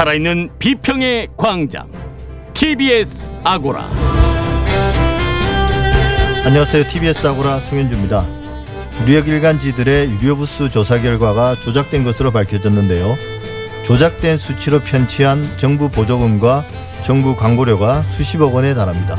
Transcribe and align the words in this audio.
살아있는 0.00 0.48
비평의 0.58 1.28
광장 1.36 1.92
TBS 2.54 3.30
아고라 3.44 3.86
안녕하세요. 6.42 6.84
TBS 6.84 7.26
아고라 7.26 7.60
송현주입니다. 7.60 8.26
뉴욕 9.06 9.28
일간지들의 9.28 10.10
유료부스 10.12 10.70
조사 10.70 10.98
결과가 11.02 11.56
조작된 11.56 12.04
것으로 12.04 12.30
밝혀졌는데요. 12.30 13.18
조작된 13.84 14.38
수치로 14.38 14.80
편취한 14.80 15.44
정부 15.58 15.90
보조금과 15.90 16.64
정부 17.02 17.36
광고료가 17.36 18.02
수십억 18.04 18.54
원에 18.54 18.72
달합니다. 18.72 19.18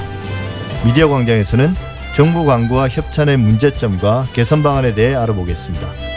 미디어 0.83 1.09
광장에서는 1.09 1.75
정부 2.15 2.43
광고와 2.43 2.89
협찬의 2.89 3.37
문제점과 3.37 4.25
개선 4.33 4.63
방안에 4.63 4.95
대해 4.95 5.13
알아보겠습니다. 5.13 6.10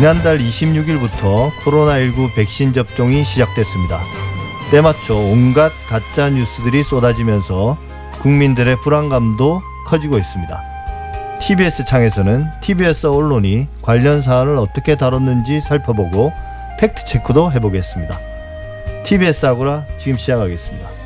지난달 0.00 0.38
26일부터 0.38 1.50
코로나19 1.62 2.34
백신 2.34 2.72
접종이 2.72 3.22
시작됐습니다. 3.22 4.00
때맞춰 4.70 5.14
온갖 5.14 5.70
가짜 5.90 6.30
뉴스들이 6.30 6.82
쏟아지면서 6.82 7.76
국민들의 8.22 8.80
불안감도 8.80 9.60
커지고 9.86 10.16
있습니다. 10.16 10.62
TBS 11.42 11.84
창에서는 11.84 12.46
TBS 12.62 13.08
언론이 13.08 13.68
관련 13.82 14.22
사안을 14.22 14.56
어떻게 14.56 14.96
다뤘는지 14.96 15.60
살펴보고 15.60 16.32
팩트 16.78 17.04
체크도 17.04 17.52
해보겠습니다. 17.52 18.18
TBS 19.04 19.44
아고라 19.44 19.84
지금 19.98 20.16
시작하겠습니다. 20.16 20.99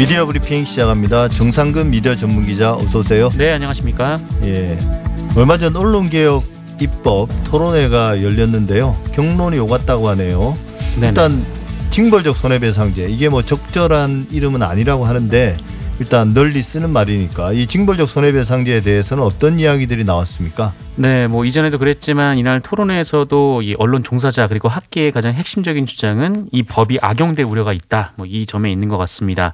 미디어 0.00 0.24
브리핑 0.24 0.64
시작합니다. 0.64 1.28
정상근 1.28 1.90
미디어 1.90 2.16
전문 2.16 2.46
기자 2.46 2.72
어서 2.72 3.00
오세요. 3.00 3.28
네, 3.36 3.52
안녕하십니까? 3.52 4.18
예. 4.44 4.78
얼마 5.36 5.58
전 5.58 5.76
언론 5.76 6.08
개혁 6.08 6.42
입법 6.80 7.28
토론회가 7.44 8.22
열렸는데요. 8.22 8.96
경론이 9.12 9.58
오갔다고 9.58 10.08
하네요. 10.08 10.56
네네. 10.94 11.08
일단 11.08 11.44
징벌적 11.90 12.34
손해배상제 12.34 13.08
이게 13.10 13.28
뭐 13.28 13.42
적절한 13.42 14.28
이름은 14.30 14.62
아니라고 14.62 15.04
하는데 15.04 15.58
일단 15.98 16.32
널리 16.32 16.62
쓰는 16.62 16.88
말이니까 16.88 17.52
이 17.52 17.66
징벌적 17.66 18.08
손해배상제에 18.08 18.80
대해서는 18.80 19.22
어떤 19.22 19.60
이야기들이 19.60 20.04
나왔습니까? 20.04 20.72
네, 20.96 21.26
뭐 21.26 21.44
이전에도 21.44 21.76
그랬지만 21.76 22.38
이날 22.38 22.60
토론회에서도 22.62 23.60
이 23.60 23.74
언론 23.78 24.02
종사자 24.02 24.48
그리고 24.48 24.68
학계의 24.68 25.12
가장 25.12 25.34
핵심적인 25.34 25.84
주장은 25.84 26.48
이 26.52 26.62
법이 26.62 27.00
악용될 27.02 27.44
우려가 27.44 27.74
있다. 27.74 28.14
뭐 28.16 28.26
이 28.26 28.46
점에 28.46 28.72
있는 28.72 28.88
것 28.88 28.96
같습니다. 28.96 29.52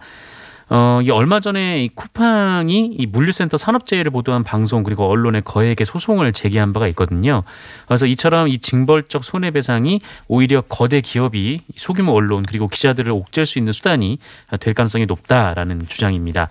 어, 0.68 1.00
이 1.02 1.10
얼마 1.10 1.38
전에 1.38 1.84
이 1.84 1.88
쿠팡이 1.88 2.96
이 2.98 3.06
물류센터 3.06 3.56
산업재해를 3.56 4.10
보도한 4.10 4.42
방송 4.42 4.82
그리고 4.82 5.04
언론의 5.08 5.42
거액의 5.44 5.86
소송을 5.86 6.32
제기한 6.32 6.72
바가 6.72 6.88
있거든요. 6.88 7.44
그래서 7.86 8.06
이처럼 8.06 8.48
이 8.48 8.58
징벌적 8.58 9.22
손해배상이 9.22 10.00
오히려 10.26 10.62
거대 10.62 11.00
기업이 11.00 11.60
소규모 11.76 12.12
언론 12.12 12.42
그리고 12.42 12.66
기자들을 12.66 13.12
옥죄할 13.12 13.46
수 13.46 13.58
있는 13.58 13.72
수단이 13.72 14.18
될 14.58 14.74
가능성이 14.74 15.06
높다라는 15.06 15.86
주장입니다. 15.88 16.48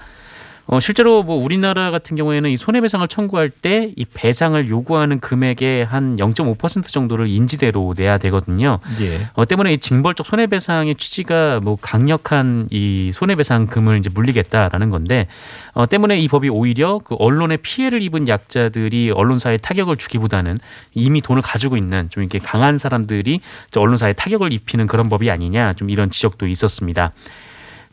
어, 0.67 0.79
실제로 0.79 1.23
뭐 1.23 1.35
우리나라 1.35 1.91
같은 1.91 2.15
경우에는 2.15 2.49
이 2.49 2.57
손해배상을 2.57 3.07
청구할 3.07 3.49
때 3.49 3.85
이 3.95 4.05
배상을 4.13 4.67
요구하는 4.69 5.19
금액의 5.19 5.85
한 5.85 6.17
0.5% 6.17 6.87
정도를 6.87 7.27
인지대로 7.27 7.93
내야 7.95 8.17
되거든요. 8.17 8.79
예. 8.99 9.27
어, 9.33 9.45
때문에 9.45 9.73
이 9.73 9.77
징벌적 9.77 10.25
손해배상의 10.25 10.95
취지가 10.95 11.59
뭐 11.61 11.77
강력한 11.79 12.67
이 12.71 13.11
손해배상금을 13.13 13.99
이제 13.99 14.09
물리겠다라는 14.13 14.89
건데 14.89 15.27
어, 15.73 15.85
때문에 15.87 16.19
이 16.19 16.27
법이 16.27 16.49
오히려 16.49 16.99
그 17.03 17.15
언론에 17.15 17.57
피해를 17.57 18.01
입은 18.01 18.27
약자들이 18.27 19.11
언론사에 19.11 19.57
타격을 19.57 19.97
주기보다는 19.97 20.59
이미 20.93 21.21
돈을 21.21 21.41
가지고 21.41 21.77
있는 21.77 22.09
좀 22.09 22.23
이렇게 22.23 22.39
강한 22.39 22.77
사람들이 22.77 23.41
언론사에 23.75 24.13
타격을 24.13 24.51
입히는 24.53 24.87
그런 24.87 25.09
법이 25.09 25.29
아니냐 25.31 25.73
좀 25.73 25.89
이런 25.89 26.09
지적도 26.09 26.47
있었습니다. 26.47 27.11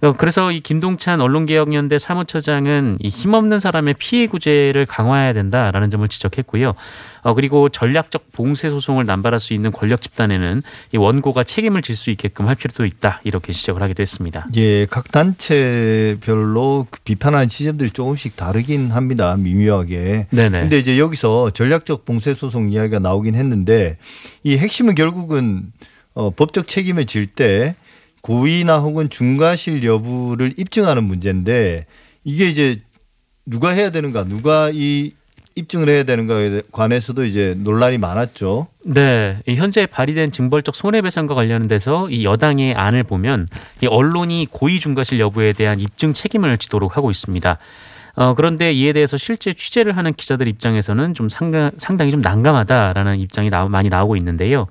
어, 0.03 0.13
그래서 0.13 0.51
이 0.51 0.61
김동찬 0.61 1.21
언론개혁연대 1.21 1.97
사무처장은 1.97 2.99
이 3.01 3.09
힘없는 3.09 3.61
사람의 3.61 3.95
피해 3.99 4.27
구제를 4.27 4.85
강화해야 4.85 5.33
된다라는 5.33 5.91
점을 5.91 6.07
지적했고요. 6.09 6.75
어, 7.23 7.35
그리고 7.35 7.69
전략적 7.69 8.33
봉쇄 8.33 8.69
소송을 8.69 9.07
남발할 9.07 9.39
수 9.39 9.55
있는 9.55 9.71
권력 9.71 10.03
집단에는 10.03 10.63
이 10.93 10.97
원고가 10.97 11.45
책임을 11.45 11.83
질 11.83 11.93
수 12.03 12.11
있게끔 12.11 12.49
할 12.49 12.57
필요도 12.57 12.85
있다 12.85 13.21
이렇게 13.23 13.53
지적을 13.53 13.81
하기도 13.81 14.01
했습니다. 14.01 14.49
예, 14.57 14.87
각 14.87 15.13
단체별로 15.13 16.87
그 16.91 16.99
비판하는 17.05 17.49
지점들이 17.49 17.91
조금씩 17.91 18.35
다르긴 18.35 18.91
합니다. 18.91 19.37
미묘하게. 19.37 20.27
네네. 20.31 20.61
근데 20.63 20.79
이제 20.79 20.99
여기서 20.99 21.51
전략적 21.51 22.05
봉쇄 22.05 22.35
소송 22.35 22.73
이야기가 22.73 22.99
나오긴 22.99 23.37
했는데 23.37 23.99
이 24.43 24.57
핵심은 24.57 24.97
결국은 24.97 25.71
어, 26.15 26.31
법적 26.31 26.67
책임을 26.67 27.05
질때 27.05 27.77
고의나 28.23 28.79
혹은 28.79 29.11
중과실 29.11 29.85
여부를 29.85 30.55
입증하는 30.57 31.05
문제인데 31.05 31.87
이게 32.25 32.49
이제 32.49 32.79
누가 33.45 33.71
해야 33.71 33.91
되는가, 33.91 34.25
누가 34.25 34.71
이 34.73 35.13
입증을 35.55 35.89
해야 35.89 36.03
되는가에 36.05 36.63
관해서도 36.73 37.25
이제 37.25 37.55
논란이 37.59 37.99
많았죠. 37.99 38.69
네, 38.87 39.39
이 39.47 39.55
현재 39.57 39.87
발의된 39.87 40.33
징벌적 40.33 40.75
손해배상과 40.75 41.35
관련돼서 41.35 42.09
이 42.09 42.25
여당의 42.25 42.75
안을 42.75 43.03
보면 43.03 43.49
이 43.83 43.87
언론이 43.87 44.49
고의 44.51 44.81
중과실 44.81 45.21
여부에 45.21 45.53
대한 45.53 45.79
입증 45.79 46.15
책임을 46.15 46.57
지도록 46.59 46.97
하고 46.97 47.11
있습니다. 47.11 47.59
어, 48.15 48.35
그런데 48.35 48.73
이에 48.73 48.93
대해서 48.93 49.17
실제 49.17 49.53
취재를 49.53 49.97
하는 49.97 50.13
기자들 50.15 50.47
입장에서는 50.49 51.15
좀 51.15 51.29
상당, 51.29 51.71
상당히 51.77 52.11
좀 52.11 52.21
난감하다라는 52.21 53.19
입장이 53.19 53.51
나, 53.51 53.67
많이 53.67 53.89
나오고 53.89 54.17
있는데요. 54.17 54.67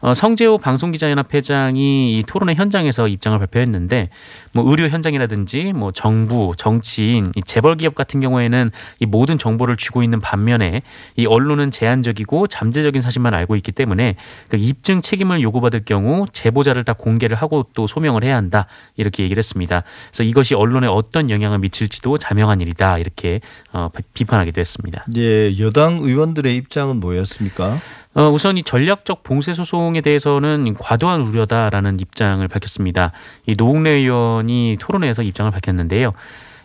어, 0.00 0.14
성재호 0.14 0.58
방송기자연합 0.58 1.32
회장이 1.32 2.18
이 2.18 2.24
토론회 2.26 2.54
현장에서 2.54 3.08
입장을 3.08 3.38
발표했는데 3.38 4.10
뭐 4.52 4.68
의료 4.68 4.88
현장이라든지 4.88 5.72
뭐 5.74 5.92
정부, 5.92 6.52
정치인, 6.56 7.32
이 7.36 7.42
재벌 7.42 7.76
기업 7.76 7.94
같은 7.94 8.20
경우에는 8.20 8.70
이 9.00 9.06
모든 9.06 9.38
정보를 9.38 9.76
쥐고 9.76 10.02
있는 10.02 10.20
반면에 10.20 10.82
이 11.16 11.26
언론은 11.26 11.70
제한적이고 11.70 12.46
잠재적인 12.46 13.00
사실만 13.00 13.34
알고 13.34 13.56
있기 13.56 13.72
때문에 13.72 14.16
그 14.48 14.56
입증 14.56 15.02
책임을 15.02 15.42
요구받을 15.42 15.84
경우 15.84 16.26
제보자를 16.32 16.84
다 16.84 16.92
공개를 16.92 17.36
하고 17.36 17.66
또 17.74 17.86
소명을 17.86 18.24
해야 18.24 18.36
한다 18.36 18.66
이렇게 18.96 19.22
얘기를 19.22 19.38
했습니다. 19.38 19.82
그래서 20.08 20.22
이것이 20.24 20.54
언론에 20.54 20.86
어떤 20.86 21.30
영향을 21.30 21.58
미칠지도 21.58 22.18
자명한 22.18 22.60
일이다 22.60 22.98
이렇게 22.98 23.40
어, 23.72 23.90
비판하기도 24.14 24.60
했습니다. 24.60 25.04
예, 25.16 25.58
여당 25.58 25.98
의원들의 25.98 26.54
입장은 26.56 27.00
뭐였습니까? 27.00 27.80
어, 28.16 28.30
우선 28.30 28.56
이 28.56 28.62
전략적 28.62 29.22
봉쇄 29.22 29.52
소송에 29.52 30.00
대해서는 30.00 30.72
과도한 30.72 31.20
우려다라는 31.20 32.00
입장을 32.00 32.48
밝혔습니다. 32.48 33.12
이 33.44 33.54
노웅래 33.58 33.90
의원이 33.90 34.78
토론회에서 34.80 35.22
입장을 35.22 35.52
밝혔는데요. 35.52 36.14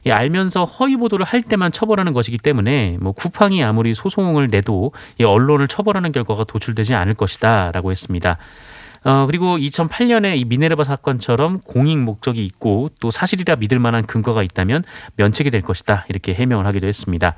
이 0.05 0.11
알면서 0.11 0.63
허위 0.63 0.95
보도를 0.95 1.25
할 1.25 1.41
때만 1.41 1.73
처벌하는 1.73 2.13
것이기 2.13 2.37
때문에 2.37 2.97
뭐 3.01 3.11
쿠팡이 3.11 3.61
아무리 3.65 3.93
소송을 3.93 4.47
내도 4.47 4.93
이 5.19 5.25
언론을 5.25 5.67
처벌하는 5.67 6.13
결과가 6.13 6.45
도출되지 6.45 6.95
않을 6.95 7.15
것이다라고 7.15 7.91
했습니다. 7.91 8.37
어, 9.03 9.25
그리고 9.25 9.57
2008년에 9.57 10.37
이 10.37 10.45
미네르바 10.45 10.85
사건처럼 10.85 11.59
공익 11.65 11.97
목적이 11.97 12.45
있고 12.45 12.91
또 13.01 13.11
사실이라 13.11 13.57
믿을 13.57 13.77
만한 13.77 14.05
근거가 14.05 14.41
있다면 14.41 14.85
면책이 15.17 15.51
될 15.51 15.61
것이다. 15.61 16.05
이렇게 16.07 16.33
해명을 16.33 16.65
하기도 16.65 16.87
했습니다. 16.87 17.35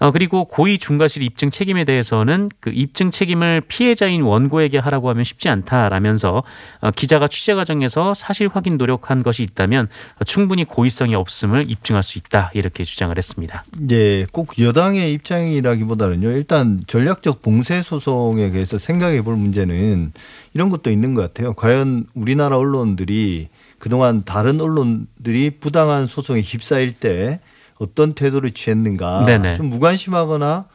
어, 0.00 0.10
그리고 0.12 0.46
고의 0.46 0.78
중과실 0.78 1.22
입증 1.22 1.50
책임에 1.50 1.84
대해서는 1.84 2.48
그 2.58 2.70
입증 2.72 3.10
책임을 3.10 3.60
피해자인 3.68 4.22
원고에게 4.22 4.78
하라고 4.78 5.10
하면 5.10 5.24
쉽지 5.24 5.50
않다라면서 5.50 6.42
어, 6.80 6.90
기자가 6.90 7.28
취재 7.28 7.54
과정에서 7.54 8.14
사실 8.14 8.48
확인 8.48 8.78
노력한 8.78 9.22
것이 9.22 9.42
있다면 9.42 9.88
어, 10.18 10.24
충분히 10.24 10.64
고의성이 10.64 11.14
없음을 11.14 11.70
입증할 11.70 12.02
수 12.02 12.16
있다 12.16 12.50
이렇게 12.54 12.82
주장을 12.84 13.16
했습니다. 13.16 13.62
예, 13.90 14.24
꼭 14.32 14.58
여당의 14.58 15.12
입장이라기보다는요. 15.12 16.30
일단 16.30 16.80
전략적 16.86 17.42
봉쇄 17.42 17.82
소송에 17.82 18.50
대해서 18.50 18.78
생각해 18.78 19.20
볼 19.20 19.36
문제는 19.36 20.12
이런 20.54 20.70
것도 20.70 20.90
있는 20.90 21.14
것 21.14 21.20
같아요. 21.20 21.52
과연 21.52 22.06
우리나라 22.14 22.56
언론들이 22.56 23.48
그동안 23.78 24.24
다른 24.24 24.60
언론들이 24.60 25.50
부당한 25.60 26.06
소송에 26.06 26.40
휩싸일 26.40 26.92
때 26.92 27.40
어떤 27.80 28.14
태도를 28.14 28.52
취했는가 28.52 29.24
네네. 29.26 29.56
좀 29.56 29.66
무관심하거나 29.66 30.66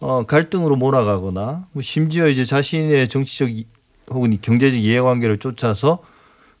어, 0.00 0.24
갈등으로 0.26 0.76
몰아가거나 0.76 1.66
뭐 1.72 1.82
심지어 1.82 2.28
이제 2.28 2.44
자신의 2.44 3.08
정치적 3.08 3.50
이- 3.50 3.66
혹은 4.10 4.36
경제적 4.40 4.78
이해관계를 4.80 5.38
쫓아서 5.38 5.98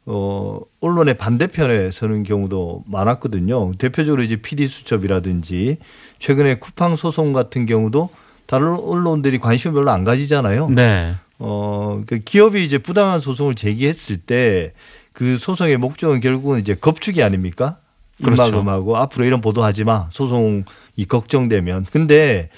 어, 0.04 0.60
언론의 0.80 1.14
반대편에 1.18 1.90
서는 1.92 2.24
경우도 2.24 2.84
많았거든요. 2.86 3.72
대표적으로 3.78 4.22
이제 4.22 4.36
PD 4.36 4.66
수첩이라든지 4.66 5.78
최근에 6.18 6.56
쿠팡 6.56 6.96
소송 6.96 7.32
같은 7.32 7.66
경우도 7.66 8.10
다른 8.46 8.74
언론들이 8.74 9.38
관심을 9.38 9.74
별로 9.74 9.90
안 9.90 10.02
가지잖아요. 10.04 10.70
네. 10.70 11.14
어, 11.38 12.00
그 12.06 12.18
기업이 12.18 12.64
이제 12.64 12.78
부당한 12.78 13.20
소송을 13.20 13.54
제기했을 13.54 14.16
때 14.18 14.72
그 15.12 15.36
소송의 15.38 15.76
목적은 15.76 16.20
결국은 16.20 16.58
이제 16.58 16.74
겁축이 16.74 17.22
아닙니까? 17.22 17.76
그렇죠. 18.22 18.42
입막음하고 18.44 18.96
앞으로 18.96 19.24
이런 19.24 19.40
보도하지 19.40 19.84
마. 19.84 20.08
소송이 20.10 20.64
걱정되면. 21.08 21.86
근데 21.90 22.50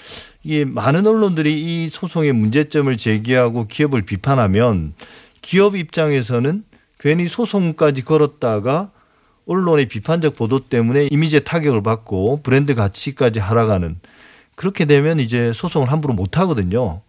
이게 0.43 0.65
많은 0.65 1.07
언론들이 1.07 1.53
이 1.85 1.89
소송의 1.89 2.33
문제점을 2.33 2.95
제기하고 2.97 3.67
기업을 3.67 4.03
비판하면 4.03 4.93
기업 5.41 5.75
입장에서는 5.75 6.63
괜히 6.99 7.27
소송까지 7.27 8.03
걸었다가 8.03 8.91
언론의 9.47 9.87
비판적 9.87 10.35
보도 10.35 10.59
때문에 10.59 11.09
이미지에 11.11 11.41
타격을 11.41 11.83
받고 11.83 12.41
브랜드 12.41 12.73
가치까지 12.73 13.39
하락하는 13.39 13.99
그렇게 14.55 14.85
되면 14.85 15.19
이제 15.19 15.53
소송을 15.53 15.91
함부로 15.91 16.13
못 16.13 16.37
하거든요. 16.39 17.01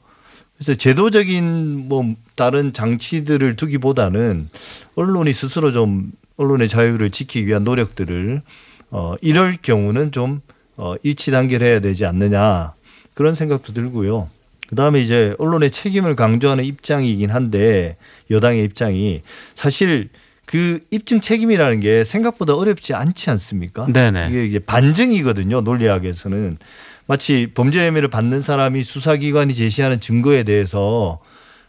그래서 0.56 0.75
제도적인 0.75 1.88
뭐 1.88 2.14
다른 2.35 2.73
장치들을 2.73 3.56
두기보다는 3.56 4.49
언론이 4.94 5.32
스스로 5.32 5.73
좀 5.73 6.12
언론의 6.37 6.69
자유를 6.69 7.11
지키기 7.11 7.47
위한 7.47 7.65
노력들을 7.65 8.43
어 8.91 9.15
이럴 9.21 9.56
경우는 9.61 10.12
좀 10.12 10.41
어, 10.77 10.94
일치 11.03 11.31
단결해야 11.31 11.81
되지 11.81 12.05
않느냐 12.06 12.75
그런 13.15 13.35
생각도 13.35 13.73
들고요. 13.73 14.29
그다음에 14.69 15.00
이제 15.00 15.35
언론의 15.38 15.71
책임을 15.71 16.17
강조하는 16.17 16.65
입장이긴 16.65 17.31
한데 17.31 17.97
여당의 18.31 18.65
입장이 18.65 19.23
사실 19.55 20.09
그 20.44 20.81
입증 20.91 21.21
책임이라는 21.21 21.81
게 21.81 22.05
생각보다 22.05 22.55
어렵지 22.55 22.94
않지 22.94 23.31
않습니까? 23.31 23.87
네네. 23.93 24.29
이게 24.31 24.44
이제 24.44 24.59
반증이거든요. 24.59 25.61
논리학에서는 25.61 26.59
마치 27.06 27.50
범죄 27.55 27.87
혐의를 27.87 28.09
받는 28.09 28.41
사람이 28.41 28.83
수사기관이 28.83 29.55
제시하는 29.55 30.00
증거에 30.00 30.43
대해서 30.43 31.21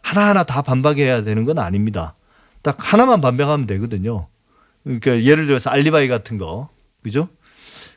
하나하나 0.02 0.44
다 0.44 0.62
반박해야 0.62 1.24
되는 1.24 1.46
건 1.46 1.60
아닙니다. 1.60 2.16
딱 2.62 2.78
하나만 2.80 3.22
반박하면 3.22 3.68
되거든요. 3.68 4.28
그러니까 4.88 5.24
예를 5.24 5.46
들어서 5.46 5.70
알리바이 5.70 6.08
같은 6.08 6.38
거, 6.38 6.70
그죠? 7.04 7.28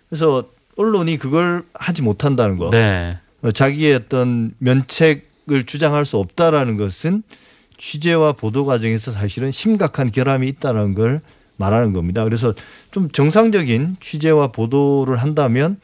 그래서 0.08 0.50
언론이 0.76 1.16
그걸 1.18 1.62
하지 1.74 2.02
못한다는 2.02 2.56
거, 2.56 2.70
네. 2.70 3.18
어, 3.42 3.52
자기의 3.52 3.94
어떤 3.94 4.54
면책을 4.58 5.64
주장할 5.66 6.04
수 6.04 6.18
없다라는 6.18 6.76
것은 6.76 7.22
취재와 7.78 8.32
보도 8.32 8.66
과정에서 8.66 9.10
사실은 9.10 9.50
심각한 9.50 10.10
결함이 10.10 10.46
있다는 10.48 10.94
걸 10.94 11.22
말하는 11.56 11.92
겁니다. 11.92 12.24
그래서 12.24 12.54
좀 12.90 13.10
정상적인 13.10 13.96
취재와 14.00 14.48
보도를 14.48 15.16
한다면 15.16 15.78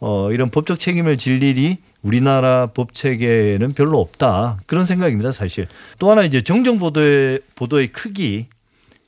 어, 0.00 0.30
이런 0.32 0.50
법적 0.50 0.78
책임을 0.78 1.16
질 1.16 1.42
일이 1.42 1.78
우리나라 2.02 2.66
법 2.66 2.94
체계에는 2.94 3.74
별로 3.74 3.98
없다 4.00 4.60
그런 4.66 4.86
생각입니다. 4.86 5.32
사실 5.32 5.66
또 5.98 6.10
하나 6.10 6.22
이제 6.22 6.40
정정 6.40 6.78
보도의 6.78 7.40
보도의 7.54 7.88
크기 7.88 8.46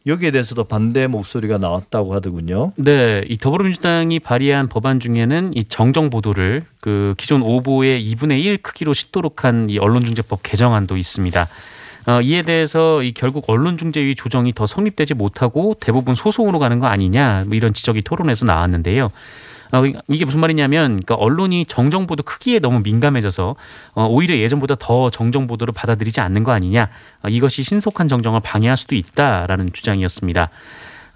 여기에 0.06 0.30
대해서도 0.30 0.64
반대 0.64 1.06
목소리가 1.06 1.58
나왔다고 1.58 2.14
하더군요. 2.14 2.72
네, 2.76 3.22
이 3.28 3.36
더불어민주당이 3.36 4.20
발의한 4.20 4.68
법안 4.68 4.98
중에는 4.98 5.52
이 5.54 5.64
정정 5.64 6.08
보도를 6.08 6.64
그 6.80 7.14
기존 7.18 7.42
오보의 7.42 8.02
2분의 8.10 8.42
1 8.42 8.58
크기로 8.62 8.94
싣도록 8.94 9.44
한 9.44 9.68
이 9.68 9.78
언론중재법 9.78 10.42
개정안도 10.42 10.96
있습니다. 10.96 11.48
어, 12.06 12.20
이에 12.22 12.42
대해서 12.42 13.02
이 13.02 13.12
결국 13.12 13.44
언론중재위 13.48 14.14
조정이 14.14 14.54
더 14.54 14.66
성립되지 14.66 15.12
못하고 15.14 15.76
대부분 15.78 16.14
소송으로 16.14 16.58
가는 16.58 16.78
거 16.80 16.86
아니냐 16.86 17.44
뭐 17.46 17.54
이런 17.54 17.74
지적이 17.74 18.00
토론에서 18.02 18.46
나왔는데요. 18.46 19.10
어, 19.72 19.84
이게 20.08 20.24
무슨 20.24 20.40
말이냐면, 20.40 21.00
그러니까 21.00 21.14
언론이 21.14 21.66
정정 21.66 22.06
보도 22.06 22.22
크기에 22.22 22.58
너무 22.58 22.80
민감해져서 22.80 23.56
어, 23.94 24.06
오히려 24.06 24.36
예전보다 24.36 24.76
더 24.78 25.10
정정 25.10 25.46
보도를 25.46 25.72
받아들이지 25.72 26.20
않는 26.20 26.44
거 26.44 26.52
아니냐. 26.52 26.88
어, 27.22 27.28
이것이 27.28 27.62
신속한 27.62 28.08
정정을 28.08 28.40
방해할 28.40 28.76
수도 28.76 28.94
있다라는 28.94 29.72
주장이었습니다. 29.72 30.50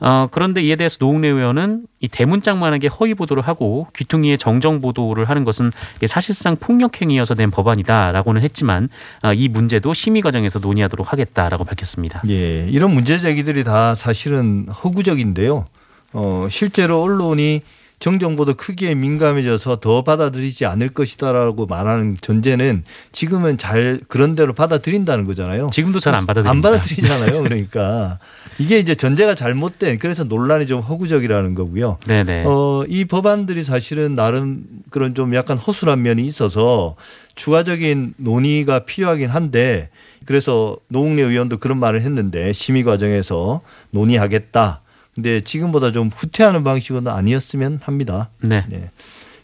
어, 0.00 0.28
그런데 0.30 0.62
이에 0.62 0.76
대해서 0.76 0.96
노웅래 1.00 1.28
의원은 1.28 1.86
이 2.00 2.08
대문짝만하게 2.08 2.88
허위 2.88 3.14
보도를 3.14 3.42
하고 3.42 3.86
귀퉁이에 3.96 4.36
정정 4.36 4.80
보도를 4.80 5.28
하는 5.28 5.44
것은 5.44 5.72
사실상 6.06 6.56
폭력 6.56 7.00
행위여서 7.00 7.34
된 7.34 7.50
법안이다라고는 7.50 8.42
했지만 8.42 8.88
어, 9.22 9.32
이 9.32 9.48
문제도 9.48 9.94
심의 9.94 10.20
과정에서 10.20 10.58
논의하도록 10.58 11.10
하겠다라고 11.10 11.64
밝혔습니다. 11.64 12.22
예, 12.28 12.68
이런 12.68 12.92
문제 12.92 13.16
제기들이 13.18 13.64
다 13.64 13.94
사실은 13.94 14.66
허구적인데요. 14.68 15.66
어, 16.12 16.46
실제로 16.50 17.00
언론이 17.00 17.62
정정보도 18.00 18.54
크기에 18.54 18.94
민감해져서 18.94 19.76
더 19.76 20.02
받아들이지 20.02 20.66
않을 20.66 20.90
것이다라고 20.90 21.66
말하는 21.66 22.16
전제는 22.20 22.84
지금은 23.12 23.56
잘 23.56 23.98
그런 24.08 24.34
대로 24.34 24.52
받아들인다는 24.52 25.26
거잖아요. 25.26 25.68
지금도 25.72 26.00
잘 26.00 26.14
안 26.14 26.26
받아들입니다. 26.26 26.50
안 26.50 26.60
받아들이잖아요. 26.60 27.42
그러니까 27.42 28.18
이게 28.58 28.78
이제 28.78 28.94
전제가 28.94 29.34
잘못된 29.34 29.98
그래서 29.98 30.24
논란이 30.24 30.66
좀 30.66 30.80
허구적이라는 30.80 31.54
거고요. 31.54 31.98
네네. 32.06 32.44
어, 32.46 32.84
이 32.88 33.04
법안들이 33.06 33.64
사실은 33.64 34.14
나름 34.14 34.64
그런 34.90 35.14
좀 35.14 35.34
약간 35.34 35.56
허술한 35.56 36.02
면이 36.02 36.26
있어서 36.26 36.96
추가적인 37.36 38.14
논의가 38.18 38.80
필요하긴 38.80 39.30
한데 39.30 39.88
그래서 40.26 40.76
노웅래 40.88 41.22
의원도 41.22 41.58
그런 41.58 41.78
말을 41.78 42.00
했는데 42.02 42.52
심의 42.52 42.82
과정에서 42.84 43.60
논의하겠다. 43.90 44.82
근데 45.14 45.40
지금보다 45.40 45.92
좀 45.92 46.10
후퇴하는 46.14 46.64
방식은 46.64 47.06
아니었으면 47.08 47.80
합니다. 47.82 48.30
네. 48.40 48.64
네. 48.68 48.90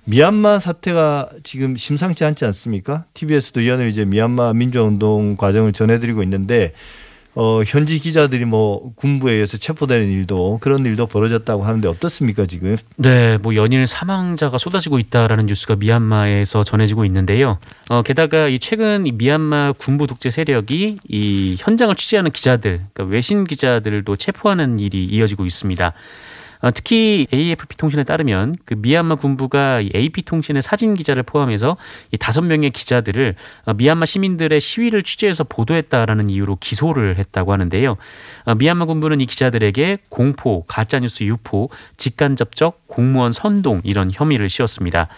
미얀마 0.05 0.59
사태가 0.59 1.31
지금 1.45 1.77
심상치 1.77 2.25
않지 2.25 2.45
않습니까? 2.47 3.05
TBS도 3.15 3.67
연일 3.67 3.89
이제 3.89 4.05
미얀마 4.05 4.55
민주화운동 4.55 5.37
과정을 5.37 5.73
전해드리고 5.73 6.23
있는데 6.25 6.73
어, 7.35 7.63
현지 7.65 7.99
기자들이 7.99 8.45
뭐 8.45 8.93
군부에 8.97 9.35
의해서 9.35 9.57
체포되는 9.57 10.11
일도 10.11 10.59
그런 10.61 10.85
일도 10.85 11.07
벌어졌다고 11.07 11.63
하는데 11.63 11.87
어떻습니까 11.89 12.47
지금? 12.47 12.77
네, 12.97 13.39
뭐 13.39 13.55
연일 13.55 13.87
사망자가 13.87 14.59
쏟아지고 14.59 14.99
있다라는 14.99 15.47
뉴스가 15.47 15.77
미얀마에서 15.77 16.65
전해지고 16.65 17.05
있는데요. 17.05 17.59
어, 17.89 18.03
게다가 18.03 18.49
이 18.49 18.59
최근 18.59 19.07
이 19.07 19.13
미얀마 19.13 19.75
군부 19.79 20.07
독재 20.07 20.31
세력이 20.31 20.99
이 21.09 21.57
현장을 21.59 21.95
취재하는 21.95 22.31
기자들, 22.33 22.83
그러니까 22.93 23.05
외신 23.15 23.45
기자들도 23.45 24.17
체포하는 24.17 24.81
일이 24.81 25.05
이어지고 25.05 25.47
있습니다. 25.47 25.93
어, 26.61 26.71
특히 26.71 27.27
AFP 27.33 27.77
통신에 27.77 28.05
따르면 28.05 28.57
그 28.65 28.75
미얀마 28.77 29.17
군부가 29.17 29.81
이 29.81 29.91
AP 29.95 30.23
통신의 30.23 30.63
사진 30.63 30.95
기자를 30.95 31.23
포함해서 31.23 31.77
이 32.13 32.19
다섯 32.19 32.43
명의 32.43 32.71
기자들을 32.71 33.35
어, 33.67 33.75
미얀마 33.75 34.07
시민들의 34.07 34.61
시위를 34.61 35.03
취재해서 35.03 35.45
보도했다라는 35.45 36.29
이유로 36.31 36.57
기소를 36.57 37.17
했다고 37.17 37.53
하는데요. 37.53 37.97
어, 38.45 38.55
미얀마 38.55 38.85
군부는 38.87 39.21
이 39.21 39.27
기자들에게 39.27 39.99
공포, 40.09 40.65
가짜뉴스 40.67 41.25
유포, 41.25 41.71
직간 41.97 42.37
접촉, 42.37 42.87
공무원 42.87 43.33
선동 43.33 43.81
이런 43.85 44.11
혐의를 44.13 44.51
씌웠습니다. 44.51 45.09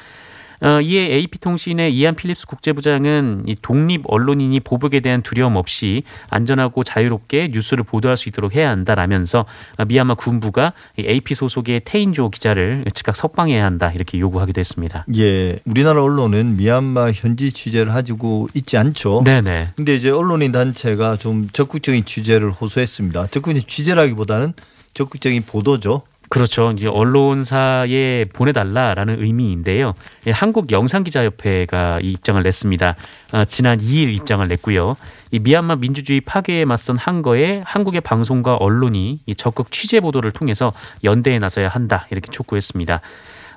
어, 0.63 0.81
이에 0.81 1.15
AP통신의 1.17 1.95
이안 1.97 2.15
필립스 2.15 2.47
국제부장은 2.47 3.45
이 3.47 3.57
독립 3.61 4.03
언론인이 4.07 4.61
보복에 4.61 5.01
대한 5.01 5.23
두려움 5.23 5.57
없이 5.57 6.05
안전하고 6.31 6.85
자유롭게 6.85 7.51
뉴스를 7.53 7.85
보도할 7.85 8.17
수 8.17 8.29
있도록 8.29 8.55
해야 8.55 8.71
한다라면서 8.71 9.45
어, 9.79 9.85
미얀마 9.85 10.15
군부가 10.15 10.73
이 10.97 11.05
AP 11.07 11.35
소속의 11.35 11.83
태인조 11.85 12.31
기자를 12.31 12.85
즉각 12.95 13.17
석방해야 13.17 13.65
한다 13.65 13.91
이렇게 13.93 14.19
요구하기도 14.19 14.61
했습니다. 14.61 15.05
예, 15.17 15.59
우리나라 15.65 16.03
언론은 16.03 16.57
미얀마 16.57 17.13
현지 17.13 17.53
취재를 17.53 17.93
하고 17.95 18.49
있지 18.55 18.77
않죠. 18.77 19.23
네네. 19.25 19.71
근데 19.77 19.95
이제 19.97 20.11
언론인 20.11 20.53
단체가 20.53 21.17
좀 21.17 21.49
적극적인 21.53 22.05
취재를 22.05 22.53
호소했습니다. 22.53 23.27
적극적인 23.29 23.63
취재라기보다는 23.67 24.53
적극적인 24.95 25.45
보도죠. 25.47 26.03
그렇죠. 26.33 26.73
이제 26.73 26.89
언론사에 26.89 28.25
보내달라라는 28.33 29.23
의미인데요. 29.23 29.93
예, 30.27 30.31
한국 30.31 30.73
영상기자협회가 30.73 32.01
이 32.01 32.13
입장을 32.13 32.43
냈습니다. 32.43 32.97
아, 33.33 33.45
지난 33.45 33.79
2일 33.79 34.15
입장을 34.15 34.49
냈고요. 34.49 34.97
이 35.31 35.41
미얀마 35.41 35.77
민주주의 35.77 36.23
파괴에 36.23 36.65
맞선 36.65 36.97
한거에 36.97 37.61
한국의 37.67 38.01
방송과 38.01 38.57
언론이 38.57 39.21
이 39.27 39.35
적극 39.35 39.71
취재 39.71 40.01
보도를 40.01 40.33
통해서 40.33 40.73
연대에 41.05 41.39
나서야 41.39 41.69
한다 41.69 42.07
이렇게 42.11 42.31
촉구했습니다. 42.31 43.03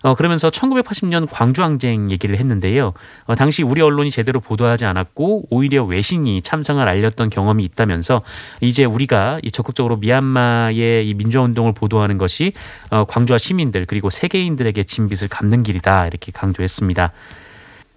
어, 0.06 0.14
그러면서 0.14 0.52
1980년 0.52 1.28
광주항쟁 1.28 2.12
얘기를 2.12 2.38
했는데요. 2.38 2.94
어, 3.26 3.34
당시 3.34 3.64
우리 3.64 3.82
언론이 3.82 4.12
제대로 4.12 4.40
보도하지 4.40 4.86
않았고 4.86 5.48
오히려 5.50 5.84
외신이 5.84 6.44
참상을 6.44 6.88
알렸던 6.88 7.32
경험이 7.32 7.64
있다면서 7.64 8.22
이제 8.62 8.86
우리가 8.86 9.40
이 9.42 9.50
적극적으로 9.50 9.98
미얀마의 9.98 11.10
이 11.10 11.14
민주화운동을 11.16 11.74
보도하는 11.74 12.20
것이 12.20 12.54
어, 12.92 13.06
광주와 13.06 13.40
시민들 13.40 13.88
그리고 13.88 14.12
세계인들에게 14.12 14.84
진 14.84 15.10
빚을 15.10 15.28
갚는 15.28 15.64
길이다 15.64 16.06
이렇게 16.06 16.32
강조했습니다. 16.32 17.12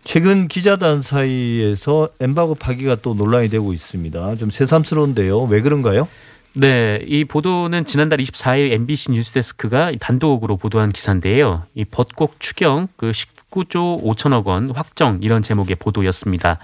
최근 0.03 0.49
기자단 0.49 1.03
사이에서 1.03 2.09
엠바고 2.21 2.55
파기가 2.55 2.97
또 3.03 3.12
논란이 3.12 3.50
되고 3.50 3.75
있습니다. 3.75 4.37
좀 4.37 4.49
새삼스러운데요. 4.49 5.43
왜 5.43 5.61
그런가요? 5.61 6.09
네, 6.55 7.05
이 7.07 7.25
보도는 7.25 7.85
지난달 7.85 8.19
24일 8.19 8.73
MBC 8.73 9.12
뉴스데스크가 9.12 9.93
단독으로 10.00 10.57
보도한 10.57 10.90
기사인데요. 10.90 11.64
이 11.75 11.85
벚곡 11.85 12.40
추경 12.40 12.88
그 12.97 13.11
19조 13.11 14.02
5천억 14.02 14.47
원 14.47 14.71
확정 14.71 15.19
이런 15.23 15.43
제목의 15.43 15.76
보도였습니다. 15.76 16.59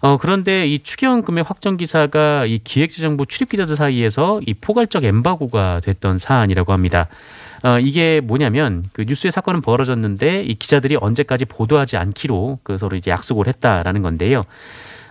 어, 0.00 0.16
그런데 0.16 0.66
이 0.66 0.78
추경 0.82 1.22
금액 1.22 1.48
확정 1.48 1.76
기사가 1.76 2.46
이 2.46 2.58
기획재정부 2.64 3.26
출입 3.26 3.50
기자들 3.50 3.76
사이에서 3.76 4.40
이 4.46 4.54
포괄적 4.54 5.04
엠바고가 5.04 5.80
됐던 5.84 6.16
사안이라고 6.18 6.72
합니다. 6.72 7.08
어, 7.62 7.78
이게 7.78 8.20
뭐냐면 8.20 8.84
그 8.94 9.02
뉴스의 9.02 9.30
사건은 9.30 9.60
벌어졌는데 9.60 10.44
이 10.44 10.54
기자들이 10.54 10.96
언제까지 10.98 11.44
보도하지 11.44 11.98
않기로 11.98 12.60
그 12.62 12.78
서로 12.78 12.96
이제 12.96 13.10
약속을 13.10 13.46
했다라는 13.48 14.00
건데요. 14.00 14.44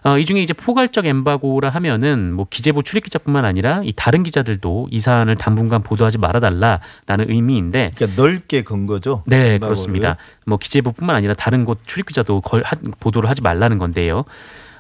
어, 0.04 0.18
이 0.18 0.26
중에 0.26 0.42
이제 0.42 0.54
포괄적 0.54 1.06
엠바고라 1.06 1.70
하면은 1.70 2.34
뭐 2.34 2.48
기재부 2.50 2.84
출입 2.84 3.04
기자뿐만 3.04 3.46
아니라 3.46 3.82
이 3.84 3.94
다른 3.96 4.24
기자들도 4.24 4.88
이 4.92 5.00
사안을 5.00 5.36
당분간 5.36 5.82
보도하지 5.84 6.18
말아달라라는 6.18 7.30
의미인데 7.30 7.92
그러니까 7.96 8.22
넓게 8.22 8.64
건 8.64 8.86
거죠. 8.86 9.24
네, 9.26 9.38
엠바고를. 9.38 9.60
그렇습니다. 9.60 10.18
뭐 10.46 10.58
기재부뿐만 10.58 11.16
아니라 11.16 11.34
다른 11.34 11.66
곳 11.66 11.80
출입 11.86 12.08
기자도 12.08 12.42
걸 12.42 12.64
하, 12.64 12.76
보도를 13.00 13.30
하지 13.30 13.42
말라는 13.42 13.78
건데요. 13.78 14.24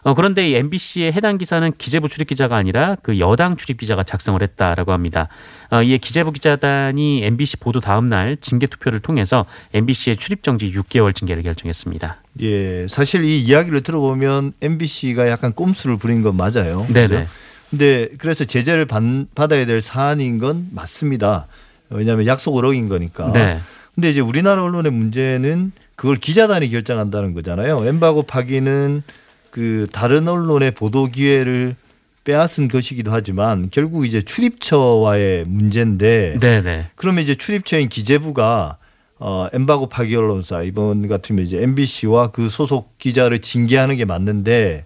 어, 0.10 0.16
그런데 0.16 0.50
이 0.50 0.56
MBC의 0.56 1.14
해당 1.14 1.38
기사는 1.38 1.72
기재부 1.78 2.10
출입 2.10 2.30
기자가 2.30 2.56
아니라 2.56 2.98
그 3.04 3.20
여당 3.20 3.58
출입 3.58 3.78
기자가 3.78 4.04
작성을 4.04 4.42
했다라고 4.42 4.92
합니다. 4.92 5.28
어, 5.70 5.84
이에 5.84 6.00
기재부 6.00 6.32
기자단이 6.32 7.24
MBC 7.24 7.58
보도 7.58 7.80
다음 7.80 8.10
날 8.10 8.36
징계 8.42 8.66
투표를 8.66 9.02
통해서 9.02 9.46
MBC의 9.72 10.18
출입 10.18 10.42
정지 10.42 10.72
6개월 10.72 11.14
징계를 11.14 11.44
결정했습니다. 11.44 12.18
예, 12.42 12.88
사실 12.88 13.24
이 13.24 13.40
이야기를 13.40 13.84
들어보면 13.84 14.54
MBC가 14.60 15.30
약간 15.30 15.54
꼼수를 15.54 15.98
부린 15.98 16.24
건 16.24 16.36
맞아요. 16.36 16.88
네네. 16.92 17.08
그죠? 17.08 17.26
근데 17.70 18.10
그래서 18.18 18.46
제재를 18.46 18.86
받, 18.86 19.04
받아야 19.36 19.68
될 19.68 19.80
사안인 19.80 20.40
건 20.40 20.70
맞습니다. 20.72 21.46
왜냐하면 21.92 22.26
약속을 22.26 22.66
어긴 22.66 22.90
거니까. 22.90 23.32
네. 23.32 23.60
근데 23.94 24.10
이제 24.10 24.22
우리나라 24.22 24.64
언론의 24.64 24.92
문제는 24.92 25.72
그걸 25.96 26.16
기자단이 26.16 26.72
결정한다는 26.72 27.36
거잖아요. 27.36 27.86
엠바고 27.86 28.24
파기는 28.24 29.04
그 29.52 29.88
다른 29.92 30.28
언론의 30.28 30.72
보도 30.72 31.06
기회를 31.06 31.76
빼앗은 32.24 32.68
것이기도 32.68 33.12
하지만 33.12 33.70
결국 33.72 34.06
이제 34.06 34.22
출입처와의 34.22 35.46
문제인데 35.46 36.38
네네. 36.40 36.92
그러면 36.96 37.24
이제 37.24 37.36
출입처인 37.36 37.90
기재부가 37.90 38.78
어 39.20 39.48
엠바고 39.52 39.88
파기 39.88 40.16
언론사 40.16 40.62
이번 40.64 41.08
같으면 41.08 41.44
이제 41.44 41.62
MBC와 41.62 42.32
그 42.32 42.50
소속 42.50 42.98
기자를 42.98 43.40
징계하는 43.40 43.98
게 43.98 44.06
맞는데 44.06 44.86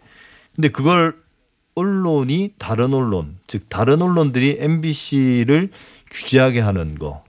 근데 0.55 0.69
그걸 0.69 1.15
언론이 1.75 2.53
다른 2.57 2.93
언론 2.93 3.37
즉 3.47 3.67
다른 3.69 4.01
언론들이 4.01 4.57
MBC를 4.59 5.69
규제하게 6.09 6.61
하는 6.61 6.97
거 6.97 7.23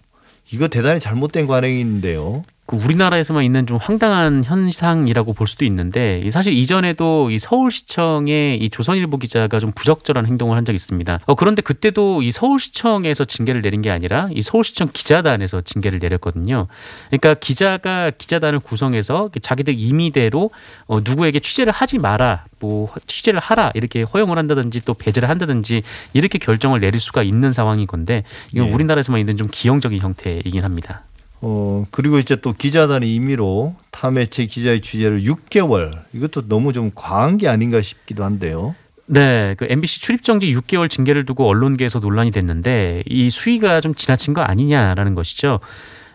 이거 0.51 0.69
대단히 0.69 1.01
잘못된 1.01 1.47
관행인데요. 1.47 2.45
그 2.67 2.77
우리나라에서만 2.77 3.45
있는 3.45 3.67
좀 3.67 3.77
황당한 3.77 4.43
현상이라고 4.43 5.35
볼 5.35 5.47
수도 5.47 5.67
있는데 5.67 6.23
이 6.25 6.31
사실 6.31 6.57
이전에도 6.57 7.31
이 7.31 7.39
서울시청의 7.39 8.59
이 8.59 8.71
조선일보 8.71 9.19
기자가 9.19 9.61
좀 9.61 9.73
부적절한 9.73 10.27
행동을 10.27 10.57
한 10.57 10.65
적이 10.65 10.77
있습니다. 10.77 11.21
어, 11.27 11.35
그런데 11.35 11.61
그때도 11.61 12.23
이 12.23 12.33
서울시청에서 12.33 13.27
징계를 13.27 13.61
내린 13.61 13.83
게 13.83 13.91
아니라 13.91 14.31
이 14.33 14.41
서울시청 14.41 14.89
기자단에서 14.95 15.61
징계를 15.61 15.99
내렸거든요. 15.99 16.67
그러니까 17.11 17.35
기자가 17.35 18.11
기자단을 18.17 18.61
구성해서 18.61 19.29
자기들 19.43 19.79
임의대로 19.79 20.51
어, 20.87 21.01
누구에게 21.01 21.41
취재를 21.41 21.71
하지 21.71 21.99
마라, 21.99 22.47
뭐 22.61 22.89
취재를 23.07 23.41
하라 23.41 23.73
이렇게 23.75 24.03
허용을 24.03 24.39
한다든지 24.39 24.83
또 24.87 24.95
배제를 24.95 25.29
한다든지 25.29 25.83
이렇게 26.15 26.39
결정을 26.39 26.81
내릴 26.81 26.99
수가 26.99 27.23
있는 27.23 27.53
상황인 27.53 27.87
건데 27.87 28.25
이건 28.53 28.69
예. 28.69 28.73
우리나라에서만 28.73 29.21
있는 29.21 29.37
좀 29.37 29.49
기형적인 29.51 30.01
형태이긴 30.01 30.65
합니다. 30.65 31.03
어 31.47 31.85
그리고 31.91 32.19
이제 32.19 32.37
또 32.37 32.55
기자단이 32.55 33.15
임의로 33.15 33.77
타 33.91 34.11
매체 34.11 34.47
기자의 34.47 34.81
취재를 34.81 35.25
6개월 35.25 35.93
이것도 36.15 36.49
너무 36.49 36.73
좀 36.73 36.91
과한 36.95 37.37
게 37.37 37.49
아닌가 37.49 37.83
싶기도 37.83 38.25
한데요. 38.25 38.75
네, 39.05 39.55
그 39.59 39.67
MBC 39.69 40.01
출입정지 40.01 40.47
6개월 40.47 40.89
징계를 40.89 41.27
두고 41.27 41.47
언론계에서 41.47 41.99
논란이 41.99 42.31
됐는데 42.31 43.03
이 43.05 43.29
수위가 43.29 43.83
좀 43.83 43.95
지나친 43.95 44.33
거 44.33 44.41
아니냐라는 44.41 45.15
것이죠. 45.15 45.61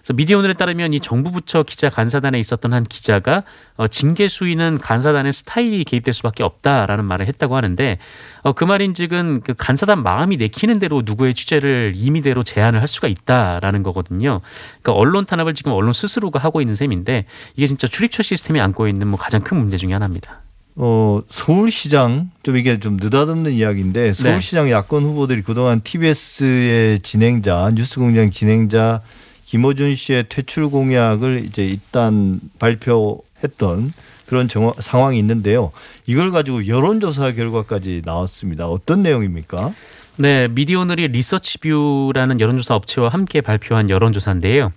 그래서 0.10 0.18
미디어오늘에 0.18 0.54
따르면 0.54 0.96
이 0.96 1.00
정부 1.00 1.32
부처 1.32 1.62
기자 1.62 1.92
간사단에 1.92 2.39
있었던 2.39 2.74
한 2.74 2.84
기자가 2.84 3.44
어, 3.78 3.88
징계 3.88 4.28
수위는 4.28 4.80
간사단의 4.80 5.32
스타일이 5.32 5.84
개입될 5.84 6.16
수밖에 6.16 6.42
없다라는 6.42 7.06
말을 7.06 7.28
했다고 7.28 7.56
하는데 7.56 8.00
어, 8.42 8.54
그 8.54 8.63
말인즉은 8.63 9.42
그 9.42 9.54
간사단 9.56 10.01
마음이 10.01 10.38
내키는 10.38 10.80
대로 10.80 11.04
누구의 11.06 11.36
취재를 11.36 11.94
임의대로 11.96 12.42
제한을 12.42 12.82
할 12.82 12.88
수가 12.88 13.08
있다라는 13.08 13.84
거거든요. 13.84 14.42
그러니까 14.82 14.94
언론 14.94 15.28
탄압을 15.28 15.54
지금 15.54 15.74
언론 15.74 15.94
스스로가 15.94 16.39
하고 16.39 16.60
있는 16.60 16.74
셈인데 16.74 17.25
이게 17.56 17.68
진짜 17.68 17.88
출입처 17.88 18.24
시스템이 18.24 18.60
안고 18.60 18.88
있는 18.88 19.08
뭐 19.08 19.20
가장 19.20 19.42
큰 19.42 19.58
문제 19.58 19.78
중에 19.78 19.94
하나입니다. 19.94 20.42
어 20.75 21.22
서울시장 21.30 22.32
좀 22.42 22.58
이게 22.58 22.80
좀 22.80 22.98
느닷없는 23.00 23.51
이야기인데 23.51 24.13
서울시장 24.13 24.72
야권 24.72 25.04
후보들이 25.04 25.44
그동안 25.44 25.82
TBS의 25.82 27.00
진행자 27.01 27.74
뉴스공장 27.75 28.32
진행자 28.32 29.01
김어준 29.50 29.96
씨의 29.96 30.25
퇴출 30.29 30.70
공약을 30.70 31.44
이제 31.44 31.65
일단 31.65 32.39
발표했던 32.60 33.94
그런 34.27 34.48
정화, 34.48 34.74
상황이 34.77 35.18
있는데요. 35.18 35.72
이걸 36.06 36.29
가지고 36.29 36.68
여론조사 36.68 37.32
결과까지 37.32 38.03
나왔습니다. 38.06 38.68
어떤 38.68 39.01
내용입니까? 39.01 39.74
네, 40.18 40.48
미디어오늘이 40.50 41.08
리서치뷰라는 41.08 42.39
여론조사 42.39 42.75
업체와 42.75 43.10
함께 43.10 43.41
발표한 43.41 43.89
여론조사인데요. 43.89 44.72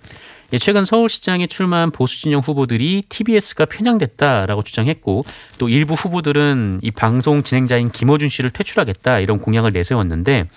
예, 0.53 0.57
최근 0.57 0.85
서울시장에 0.85 1.45
출마한 1.45 1.91
보수 1.91 2.21
진영 2.21 2.41
후보들이 2.41 3.03
TBS가 3.09 3.65
편향됐다라고 3.65 4.63
주장했고 4.63 5.23
또 5.59 5.69
일부 5.69 5.93
후보들은 5.93 6.79
이 6.81 6.89
방송 6.89 7.43
진행자인 7.43 7.91
김어준 7.91 8.29
씨를 8.29 8.49
퇴출하겠다 8.49 9.19
이런 9.19 9.37
공약을 9.37 9.71
내세웠는데 9.71 10.47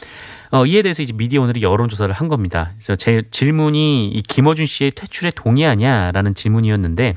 어, 0.50 0.66
이에 0.66 0.82
대해서 0.82 1.02
이제 1.02 1.12
미디어 1.12 1.42
오늘이 1.42 1.62
여론 1.62 1.88
조사를 1.88 2.12
한 2.14 2.28
겁니다. 2.28 2.70
그래서 2.76 2.96
제 2.96 3.22
질문이 3.30 4.08
이 4.08 4.22
김어준 4.22 4.66
씨의 4.66 4.92
퇴출에 4.92 5.32
동의하냐라는 5.34 6.34
질문이었는데 6.34 7.14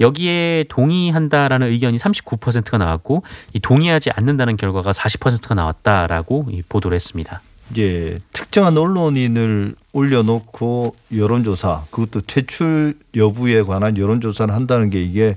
여기에 0.00 0.66
동의한다라는 0.68 1.70
의견이 1.70 1.98
39%가 1.98 2.78
나왔고 2.78 3.24
이 3.52 3.60
동의하지 3.60 4.10
않는다는 4.10 4.56
결과가 4.56 4.92
40%가 4.92 5.54
나왔다라고 5.54 6.48
이 6.50 6.62
보도를 6.68 6.94
했습니다. 6.94 7.42
예, 7.76 8.18
특정한 8.32 8.78
언론인을 8.78 9.74
올려놓고 9.92 10.96
여론조사, 11.14 11.86
그것도 11.90 12.22
퇴출 12.22 12.94
여부에 13.14 13.62
관한 13.62 13.98
여론조사를 13.98 14.54
한다는 14.54 14.88
게 14.88 15.02
이게 15.02 15.36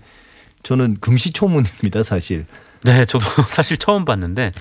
저는 0.63 0.97
금시초문입니다, 1.01 2.03
사실. 2.03 2.45
네, 2.83 3.03
저도 3.05 3.25
사실 3.49 3.77
처음 3.77 4.05
봤는데 4.05 4.53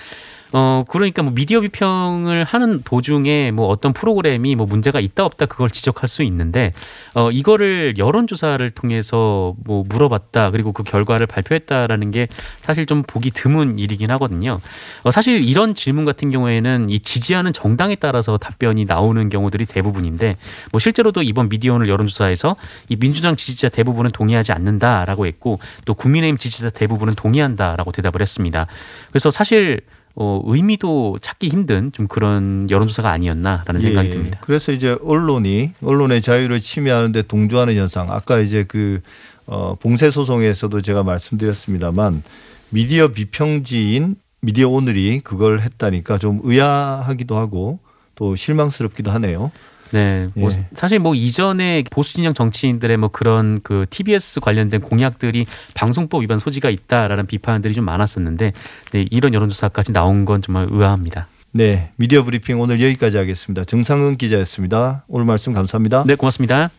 어 0.52 0.84
그러니까 0.88 1.22
뭐 1.22 1.32
미디어 1.32 1.60
비평을 1.60 2.42
하는 2.42 2.82
도중에 2.82 3.52
뭐 3.52 3.68
어떤 3.68 3.92
프로그램이 3.92 4.56
뭐 4.56 4.66
문제가 4.66 4.98
있다 4.98 5.24
없다 5.24 5.46
그걸 5.46 5.70
지적할 5.70 6.08
수 6.08 6.24
있는데 6.24 6.72
어 7.14 7.30
이거를 7.30 7.98
여론 7.98 8.26
조사를 8.26 8.68
통해서 8.72 9.54
뭐 9.64 9.84
물어봤다 9.88 10.50
그리고 10.50 10.72
그 10.72 10.82
결과를 10.82 11.26
발표했다라는 11.26 12.10
게 12.10 12.26
사실 12.62 12.86
좀 12.86 13.02
보기 13.04 13.30
드문 13.30 13.78
일이긴 13.78 14.10
하거든요. 14.12 14.60
어 15.04 15.10
사실 15.12 15.40
이런 15.48 15.74
질문 15.74 16.04
같은 16.04 16.30
경우에는 16.30 16.90
이 16.90 16.98
지지하는 16.98 17.52
정당에 17.52 17.94
따라서 17.94 18.36
답변이 18.36 18.84
나오는 18.86 19.28
경우들이 19.28 19.66
대부분인데 19.66 20.36
뭐 20.72 20.80
실제로도 20.80 21.22
이번 21.22 21.48
미디어오늘 21.48 21.88
여론조사에서 21.88 22.56
이 22.88 22.96
민주당 22.96 23.36
지지자 23.36 23.68
대부분은 23.68 24.10
동의하지 24.10 24.50
않는다라고 24.50 25.26
했고 25.26 25.60
또 25.84 25.94
국민의힘 25.94 26.38
지지자 26.38 26.70
대부분은 26.70 27.14
동의한다라고 27.14 27.92
대답을 27.92 28.20
했습니다. 28.20 28.66
그래서 29.10 29.30
사실 29.30 29.80
어, 30.14 30.42
의미도 30.44 31.18
찾기 31.22 31.48
힘든 31.48 31.92
좀 31.92 32.08
그런 32.08 32.68
여론조사가 32.70 33.10
아니었나라는 33.10 33.80
생각이 33.80 34.08
예, 34.08 34.12
듭니다. 34.12 34.38
그래서 34.42 34.72
이제 34.72 34.96
언론이 35.02 35.72
언론의 35.82 36.22
자유를 36.22 36.60
침해하는데 36.60 37.22
동조하는 37.22 37.76
현상. 37.76 38.10
아까 38.10 38.38
이제 38.40 38.64
그 38.64 39.00
어, 39.46 39.76
봉쇄 39.80 40.10
소송에서도 40.10 40.80
제가 40.82 41.02
말씀드렸습니다만 41.02 42.22
미디어 42.70 43.08
비평지인 43.08 44.16
미디어 44.42 44.68
오늘이 44.68 45.20
그걸 45.20 45.60
했다니까 45.60 46.18
좀 46.18 46.40
의아하기도 46.42 47.36
하고 47.36 47.78
또 48.14 48.36
실망스럽기도 48.36 49.10
하네요. 49.12 49.50
네, 49.92 50.28
뭐 50.34 50.50
예. 50.52 50.66
사실 50.74 50.98
뭐 50.98 51.14
이전에 51.14 51.84
보수 51.90 52.14
진영 52.14 52.34
정치인들의 52.34 52.96
뭐 52.96 53.08
그런 53.08 53.60
그 53.62 53.86
TBS 53.90 54.40
관련된 54.40 54.80
공약들이 54.80 55.46
방송법 55.74 56.22
위반 56.22 56.38
소지가 56.38 56.70
있다라는 56.70 57.26
비판들이 57.26 57.74
좀 57.74 57.84
많았었는데 57.84 58.52
네, 58.92 59.06
이런 59.10 59.34
여론조사까지 59.34 59.92
나온 59.92 60.24
건 60.24 60.42
정말 60.42 60.66
의아합니다. 60.70 61.28
네, 61.52 61.90
미디어 61.96 62.24
브리핑 62.24 62.60
오늘 62.60 62.80
여기까지 62.80 63.16
하겠습니다. 63.16 63.64
정상은 63.64 64.16
기자였습니다. 64.16 65.04
오늘 65.08 65.26
말씀 65.26 65.52
감사합니다. 65.52 66.04
네, 66.06 66.14
고맙습니다. 66.14 66.70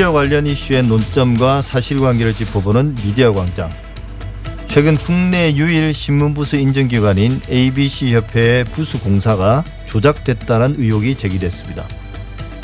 미디어 0.00 0.12
관련 0.12 0.46
이슈의 0.46 0.84
논점과 0.84 1.60
사실관계를 1.60 2.32
짚어보는 2.32 2.94
미디어 2.94 3.34
광장. 3.34 3.68
최근 4.66 4.96
국내 4.96 5.54
유일 5.54 5.92
신문부수 5.92 6.56
인증기관인 6.56 7.38
ABC 7.50 8.14
협회의 8.14 8.64
부수 8.64 8.98
공사가 8.98 9.62
조작됐다는 9.84 10.76
의혹이 10.78 11.16
제기됐습니다. 11.16 11.86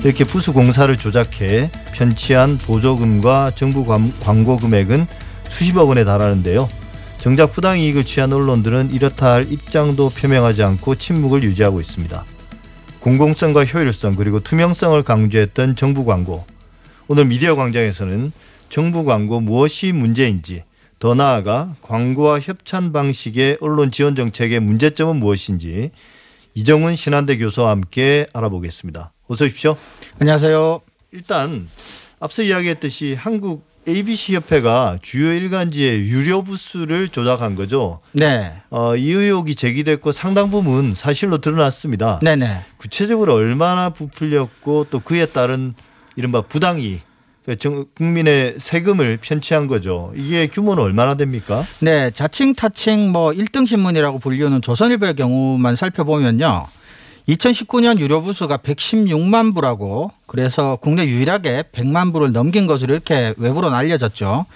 이렇게 0.02 0.24
부수 0.24 0.54
공사를 0.54 0.96
조작해 0.96 1.70
편취한 1.92 2.56
보조금과 2.56 3.52
정부 3.54 3.84
광- 3.84 4.14
광고 4.20 4.56
금액은 4.56 5.06
수십억 5.48 5.90
원에 5.90 6.06
달하는데요. 6.06 6.70
정작 7.18 7.52
부당 7.52 7.78
이익을 7.78 8.04
취한 8.04 8.32
언론들은 8.32 8.94
이렇다 8.94 9.34
할 9.34 9.52
입장도 9.52 10.08
표명하지 10.08 10.62
않고 10.62 10.94
침묵을 10.94 11.42
유지하고 11.42 11.82
있습니다. 11.82 12.24
공공성과 13.00 13.66
효율성 13.66 14.16
그리고 14.16 14.40
투명성을 14.40 15.02
강조했던 15.02 15.76
정부 15.76 16.06
광고. 16.06 16.46
오늘 17.08 17.26
미디어 17.26 17.54
광장에서는 17.54 18.32
정부 18.68 19.04
광고 19.04 19.40
무엇이 19.40 19.92
문제인지 19.92 20.64
더 20.98 21.14
나아가 21.14 21.74
광고와 21.82 22.40
협찬 22.40 22.92
방식의 22.92 23.58
언론 23.60 23.92
지원 23.92 24.16
정책의 24.16 24.58
문제점은 24.58 25.16
무엇인지 25.16 25.92
이정훈 26.54 26.96
신한대 26.96 27.38
교수와 27.38 27.70
함께 27.70 28.26
알아보겠습니다. 28.32 29.12
어서 29.28 29.44
오십시오. 29.44 29.76
안녕하세요. 30.18 30.80
일단 31.12 31.68
앞서 32.18 32.42
이야기했듯이 32.42 33.14
한국 33.14 33.64
ABC 33.86 34.34
협회가 34.34 34.98
주요 35.00 35.32
일간지의 35.32 36.08
유료 36.08 36.42
부수를 36.42 37.08
조작한 37.08 37.54
거죠. 37.54 38.00
네. 38.12 38.52
어, 38.70 38.96
이 38.96 39.12
의혹이 39.12 39.54
제기됐고 39.54 40.10
상당 40.10 40.50
부분 40.50 40.96
사실로 40.96 41.38
드러났습니다. 41.38 42.18
네네. 42.20 42.64
구체적으로 42.78 43.34
얼마나 43.34 43.90
부풀렸고 43.90 44.86
또 44.90 44.98
그에 44.98 45.26
따른 45.26 45.74
이른바 46.16 46.40
부당이익, 46.42 47.02
그러니까 47.44 47.60
정- 47.62 47.84
국민의 47.94 48.54
세금을 48.58 49.18
편취한 49.20 49.66
거죠. 49.68 50.12
이게 50.16 50.46
규모는 50.48 50.82
얼마나 50.82 51.14
됩니까? 51.14 51.64
네. 51.80 52.10
자칭 52.10 52.54
타칭 52.54 53.12
뭐 53.12 53.30
1등 53.30 53.66
신문이라고 53.68 54.18
불리우는 54.18 54.62
조선일보의 54.62 55.14
경우만 55.14 55.76
살펴보면요. 55.76 56.66
2019년 57.28 57.98
유료 57.98 58.22
부수가 58.22 58.58
116만 58.58 59.52
부라고 59.54 60.12
그래서 60.26 60.76
국내 60.80 61.06
유일하게 61.06 61.64
100만 61.72 62.12
부를 62.12 62.30
넘긴 62.32 62.66
것으로 62.68 62.94
이렇게 62.94 63.34
외부로 63.36 63.68
알려졌죠. 63.74 64.46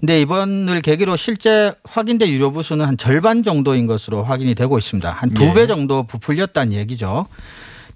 근데 0.00 0.20
이번을 0.20 0.82
계기로 0.82 1.16
실제 1.16 1.72
확인된 1.84 2.28
유료 2.28 2.50
부수는 2.50 2.84
한 2.84 2.98
절반 2.98 3.42
정도인 3.44 3.86
것으로 3.86 4.24
확인이 4.24 4.54
되고 4.56 4.76
있습니다. 4.76 5.08
한 5.08 5.30
두배 5.30 5.60
네. 5.62 5.66
정도 5.68 6.02
부풀렸다는 6.02 6.72
얘기죠. 6.74 7.26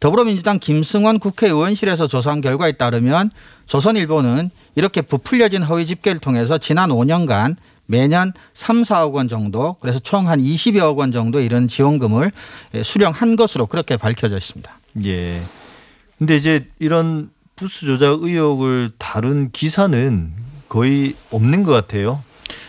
더불어민주당 0.00 0.59
김승원 0.59 1.19
국회의원실에서 1.19 2.09
조사한 2.09 2.40
결과에 2.40 2.73
따르면 2.73 3.30
조선일보는 3.66 4.50
이렇게 4.75 5.02
부풀려진 5.02 5.62
허위 5.62 5.87
집계를 5.87 6.21
통해서 6.21 6.57
지난 6.59 6.88
5년간 6.90 7.57
매년 7.87 8.33
3, 8.54 8.83
4억 8.83 9.12
원 9.12 9.28
정도 9.28 9.76
그래서 9.80 9.99
총 9.99 10.26
한 10.26 10.40
20여억 10.40 10.97
원 10.97 11.12
정도 11.12 11.40
이런 11.40 11.69
지원금을 11.69 12.33
예, 12.75 12.83
수령한 12.83 13.37
것으로 13.37 13.66
그렇게 13.66 13.97
밝혀져 13.97 14.38
있습니다. 14.38 14.71
예. 15.04 15.42
근데 16.19 16.37
이제 16.37 16.66
이런 16.78 17.30
부수 17.57 17.87
조작 17.87 18.23
의혹을 18.23 18.90
다룬 18.97 19.50
기사는 19.50 20.33
거의 20.69 21.14
없는 21.30 21.62
것 21.62 21.73
같아요. 21.73 22.23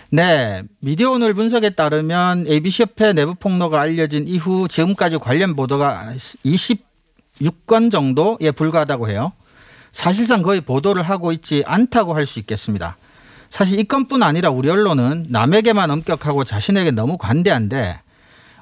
네, 0.09 0.63
미디어 0.79 1.11
오늘 1.11 1.33
분석에 1.33 1.69
따르면 1.69 2.47
ABC 2.47 2.83
협회 2.83 3.13
내부 3.13 3.35
폭로가 3.35 3.79
알려진 3.79 4.27
이후 4.27 4.67
지금까지 4.67 5.17
관련 5.19 5.55
보도가 5.55 6.13
26건 7.41 7.91
정도에 7.91 8.51
불과하다고 8.51 9.09
해요. 9.09 9.31
사실상 9.91 10.41
거의 10.41 10.61
보도를 10.61 11.03
하고 11.03 11.31
있지 11.31 11.63
않다고 11.65 12.13
할 12.15 12.25
수 12.25 12.39
있겠습니다. 12.39 12.97
사실 13.49 13.79
이 13.79 13.83
건뿐 13.83 14.23
아니라 14.23 14.49
우리 14.49 14.69
언론은 14.69 15.25
남에게만 15.29 15.91
엄격하고 15.91 16.45
자신에게 16.45 16.91
너무 16.91 17.17
관대한데 17.17 17.99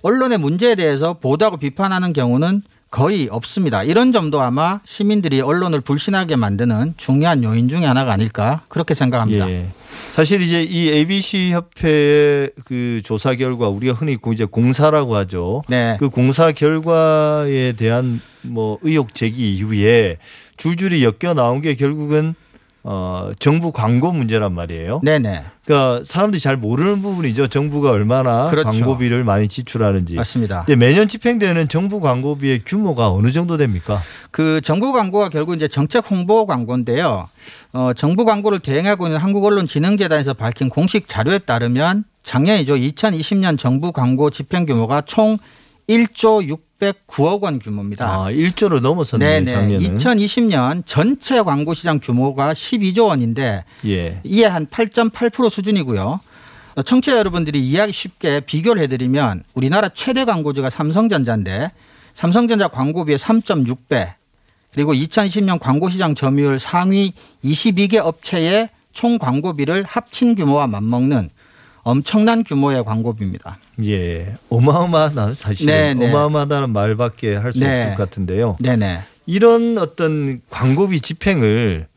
언론의 0.02 0.40
문제에 0.40 0.74
대해서 0.76 1.14
보도하고 1.14 1.58
비판하는 1.58 2.14
경우는 2.14 2.64
거의 2.92 3.28
없습니다. 3.30 3.84
이런 3.84 4.12
점도 4.12 4.42
아마 4.42 4.80
시민들이 4.84 5.42
언론을 5.42 5.82
불신하게 5.82 6.36
만드는 6.36 6.96
중요한 6.98 7.44
요인 7.44 7.70
중에 7.70 7.86
하나가 7.86 8.12
아닐까 8.14 8.62
그렇게 8.68 8.94
생각합니다. 8.96 9.50
예. 9.50 9.68
사실 10.12 10.42
이제 10.42 10.64
이 10.64 10.90
ABC 10.90 11.52
협회의 11.52 12.50
그 12.66 13.02
조사 13.04 13.36
결과 13.36 13.70
우리가 13.70 13.94
흔히 13.94 14.16
고- 14.16 14.34
이제 14.34 14.46
공사라고 14.46 15.16
하죠. 15.18 15.62
네. 15.70 15.98
그 16.00 16.10
공사 16.10 16.52
결과에 16.52 17.74
대한 17.74 18.22
뭐 18.42 18.80
의혹 18.82 19.14
제기 19.14 19.56
이후에 19.56 20.18
줄줄이 20.58 21.04
엮여 21.04 21.34
나온 21.36 21.62
게 21.62 21.76
결국은 21.76 22.34
어 22.84 23.32
정부 23.40 23.72
광고 23.72 24.12
문제란 24.12 24.54
말이에요. 24.54 25.02
네네. 25.04 25.44
그러니까 25.66 26.04
사람들이 26.06 26.40
잘 26.40 26.56
모르는 26.56 27.02
부분이죠. 27.02 27.48
정부가 27.48 27.92
얼마나 27.92 28.50
그렇죠. 28.50 28.70
광고비를 28.70 29.24
많이 29.24 29.48
지출하는지. 29.48 30.16
맞습니다. 30.16 30.64
근데 30.66 30.76
매년 30.78 31.08
집행되는 31.08 31.68
정부 31.68 32.00
광고비의 32.00 32.62
규모가 32.66 33.12
어느 33.12 33.32
정도 33.32 33.58
됩니까? 33.58 34.02
그 34.32 34.62
정부 34.64 34.94
광고가 34.94 35.30
결국 35.30 35.56
이제 35.56 35.68
정책 35.68 36.10
홍보 36.10 36.46
광고인데요. 36.46 37.28
어, 37.74 37.92
정부 37.96 38.24
광고를 38.26 38.60
대행하고 38.60 39.08
있는 39.08 39.20
한국언론진흥재단에서 39.20 40.34
밝힌 40.34 40.70
공식 40.70 41.10
자료에 41.10 41.40
따르면 41.40 42.06
작년이죠. 42.24 42.76
2020년 42.76 43.60
정부 43.60 43.92
광고 43.92 44.30
집행 44.30 44.66
규모가 44.66 45.02
총 45.02 45.38
1조 45.90 46.48
609억 46.80 47.42
원 47.44 47.60
규모입니다. 47.60 48.06
아, 48.06 48.32
1조를 48.32 48.82
넘어섰네요, 48.82 49.30
네네. 49.30 49.52
작년은. 49.52 49.98
2020년 49.98 50.84
전체 50.86 51.42
광고 51.42 51.74
시장 51.74 52.00
규모가 52.00 52.54
12조 52.54 53.08
원인데 53.08 53.66
예. 53.86 54.22
이에 54.24 54.46
한 54.46 54.66
8.8% 54.68 55.50
수준이고요. 55.50 56.20
어, 56.76 56.82
청취자 56.82 57.18
여러분들이 57.18 57.60
이해하기 57.60 57.94
쉽게 57.94 58.40
비교를 58.42 58.82
해드리면 58.84 59.44
우리나라 59.54 59.90
최대 59.90 60.24
광고주가 60.26 60.70
삼성전자인데 60.70 61.72
삼성전자 62.14 62.68
광고비의 62.68 63.18
3.6배 63.18 64.14
그리고 64.74 64.94
2020년 64.94 65.60
광고시장 65.60 66.16
점유율 66.16 66.60
상위 66.60 67.14
22개 67.44 67.98
업체의 67.98 68.70
총 68.94 69.18
광고비를 69.18 69.84
합친 69.84 70.36
규모와 70.36 70.68
맞먹는 70.68 71.30
엄청난 71.90 72.44
규모의 72.44 72.84
광고비입니다. 72.84 73.58
예. 73.86 74.36
어마어마하다, 74.50 75.34
사실은. 75.34 75.74
네, 75.74 75.94
네. 75.94 76.10
어마어마하다는 76.10 76.72
말밖에 76.72 77.36
할수 77.36 77.60
네. 77.60 77.72
없을 77.72 77.96
것 77.96 78.04
같은데요. 78.04 78.58
네네. 78.60 79.00
이런 79.26 79.78
어떤 79.78 80.42
광고비 80.50 81.02
집행을 81.02 81.88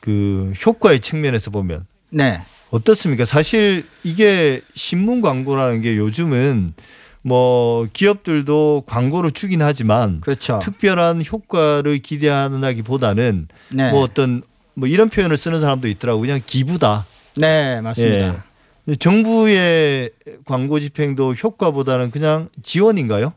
그 0.00 0.52
효과의 0.64 1.00
측면에서 1.00 1.50
보면 1.50 1.86
네. 2.10 2.40
어떻습니까? 2.70 3.24
사실 3.24 3.86
이게 4.04 4.60
신문 4.74 5.20
광고라는 5.20 5.80
게 5.82 5.96
요즘은 5.96 6.74
뭐 7.22 7.86
기업들도 7.92 8.84
광고를 8.86 9.32
주긴 9.32 9.62
하지만 9.62 10.20
그렇죠. 10.20 10.58
특별한 10.62 11.24
효과를 11.30 11.98
기대하기보다는 11.98 13.48
네. 13.70 13.90
뭐 13.90 14.00
어떤 14.02 14.42
뭐 14.74 14.88
이런 14.88 15.08
표현을 15.10 15.36
쓰는 15.36 15.60
사람도 15.60 15.88
있더라고 15.88 16.20
요 16.20 16.22
그냥 16.22 16.40
기부다. 16.46 17.06
네, 17.36 17.80
맞습니다. 17.80 18.16
예. 18.16 18.49
정부의 18.98 20.10
광고 20.44 20.80
집행도 20.80 21.34
효과보다는 21.34 22.10
그냥 22.10 22.48
지원인가요? 22.62 23.32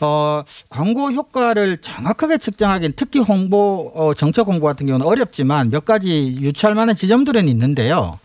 어, 0.00 0.42
광고 0.68 1.10
효과를 1.12 1.78
정확하게 1.78 2.38
측정하기는 2.38 2.94
특히 2.96 3.20
홍보, 3.20 3.92
어, 3.94 4.14
정책 4.14 4.46
홍보 4.46 4.66
같은 4.66 4.86
경우는 4.86 5.06
어렵지만 5.06 5.70
몇 5.70 5.84
가지 5.84 6.36
유추할 6.40 6.74
만한 6.74 6.96
지점들은 6.96 7.48
있는데요. 7.48 8.18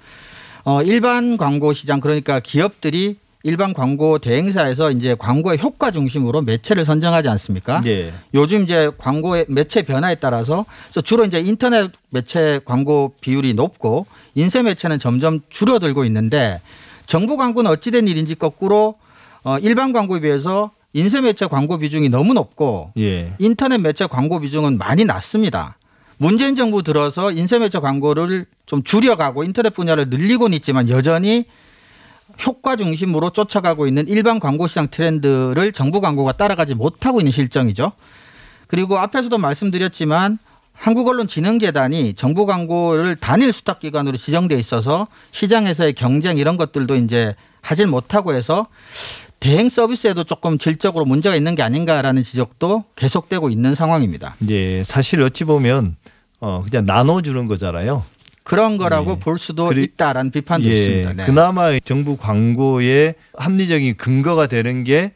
어, 0.63 0.81
일반 0.81 1.38
광고 1.38 1.73
시장, 1.73 1.99
그러니까 1.99 2.39
기업들이 2.39 3.17
일반 3.43 3.73
광고 3.73 4.17
대행사에서 4.17 4.89
이제 4.89 5.13
광고의 5.13 5.60
효과 5.60 5.91
중심으로 5.91 6.41
매체를 6.41 6.84
선정하지 6.84 7.29
않습니까? 7.29 7.84
예. 7.86 8.12
요즘 8.34 8.63
이제 8.63 8.89
광고의 8.97 9.45
매체 9.49 9.84
변화에 9.84 10.15
따라서 10.15 10.65
주로 11.03 11.25
이제 11.25 11.39
인터넷 11.39 11.91
매체 12.10 12.60
광고 12.65 13.13
비율이 13.21 13.53
높고 13.53 14.08
인쇄 14.36 14.62
매체는 14.62 15.00
점점 15.00 15.41
줄어들고 15.50 16.06
있는데 16.06 16.62
정부 17.06 17.38
광고는 17.38 17.71
어찌된 17.71 18.08
일인지 18.08 18.36
거꾸로 18.36 18.95
어, 19.43 19.58
일반 19.60 19.93
광고에 19.93 20.19
비해서 20.19 20.71
인쇄 20.93 21.21
매체 21.21 21.48
광고 21.48 21.78
비중이 21.78 22.10
너무 22.10 22.34
높고 22.34 22.91
예. 22.98 23.34
인터넷 23.39 23.80
매체 23.80 24.08
광고 24.08 24.39
비중은 24.39 24.78
많이 24.78 25.04
낮습니다. 25.04 25.78
문재인 26.17 26.56
정부 26.56 26.84
들어서 26.84 27.32
인쇄 27.32 27.60
매체 27.60 27.80
광고를 27.80 28.45
좀 28.65 28.84
줄여가고 28.84 29.43
인터넷 29.43 29.74
분야를 29.74 30.10
늘리고는 30.10 30.56
있지만 30.58 30.89
여전히 30.89 31.45
효과 32.45 32.76
중심으로 32.76 33.32
쫓아가고 33.32 33.88
있는 33.88 34.08
일반 34.08 34.39
광고 34.39 34.67
시장 34.67 34.88
트렌드를 34.89 35.74
정부 35.74 36.02
광고가 36.02 36.34
따라가지 36.34 36.74
못하고 36.74 37.19
있는 37.19 37.32
실정이죠. 37.32 37.91
그리고 38.67 38.98
앞에서도 38.98 39.38
말씀드렸지만 39.38 40.39
한국언론진흥재단이 40.76 42.14
정부 42.16 42.46
광고를 42.46 43.16
단일 43.16 43.52
수탁 43.54 43.80
기관으로 43.80 44.18
지정돼 44.18 44.56
있어서 44.60 45.08
시장에서의 45.32 45.94
경쟁 45.94 46.38
이런 46.38 46.58
것들도 46.58 46.96
이제 46.96 47.36
하질 47.62 47.88
못하고 47.88 48.34
해서 48.34 48.68
대행 49.40 49.70
서비스에도 49.70 50.24
조금 50.24 50.58
질적으로 50.58 51.06
문제가 51.06 51.36
있는 51.36 51.56
게 51.56 51.64
아닌가라는 51.64 52.24
지적도 52.24 52.86
계속되고 52.96 53.50
있는 53.50 53.76
상황입니다. 53.76 54.36
예. 54.50 54.84
사실 54.84 55.22
어찌 55.22 55.44
보면 55.44 55.96
어 56.40 56.64
그냥 56.70 56.86
나눠주는 56.86 57.48
거잖아요. 57.48 58.04
그런 58.44 58.78
거라고 58.78 59.14
예. 59.14 59.20
볼 59.20 59.40
수도 59.40 59.68
그리- 59.68 59.84
있다라는 59.84 60.32
비판도 60.32 60.68
예. 60.68 60.74
있습니다. 60.76 61.14
네. 61.14 61.26
그나마 61.26 61.78
정부 61.80 62.16
광고의 62.18 63.16
합리적인 63.38 63.98
근거가 63.98 64.48
되는 64.48 64.84
게 64.84 65.14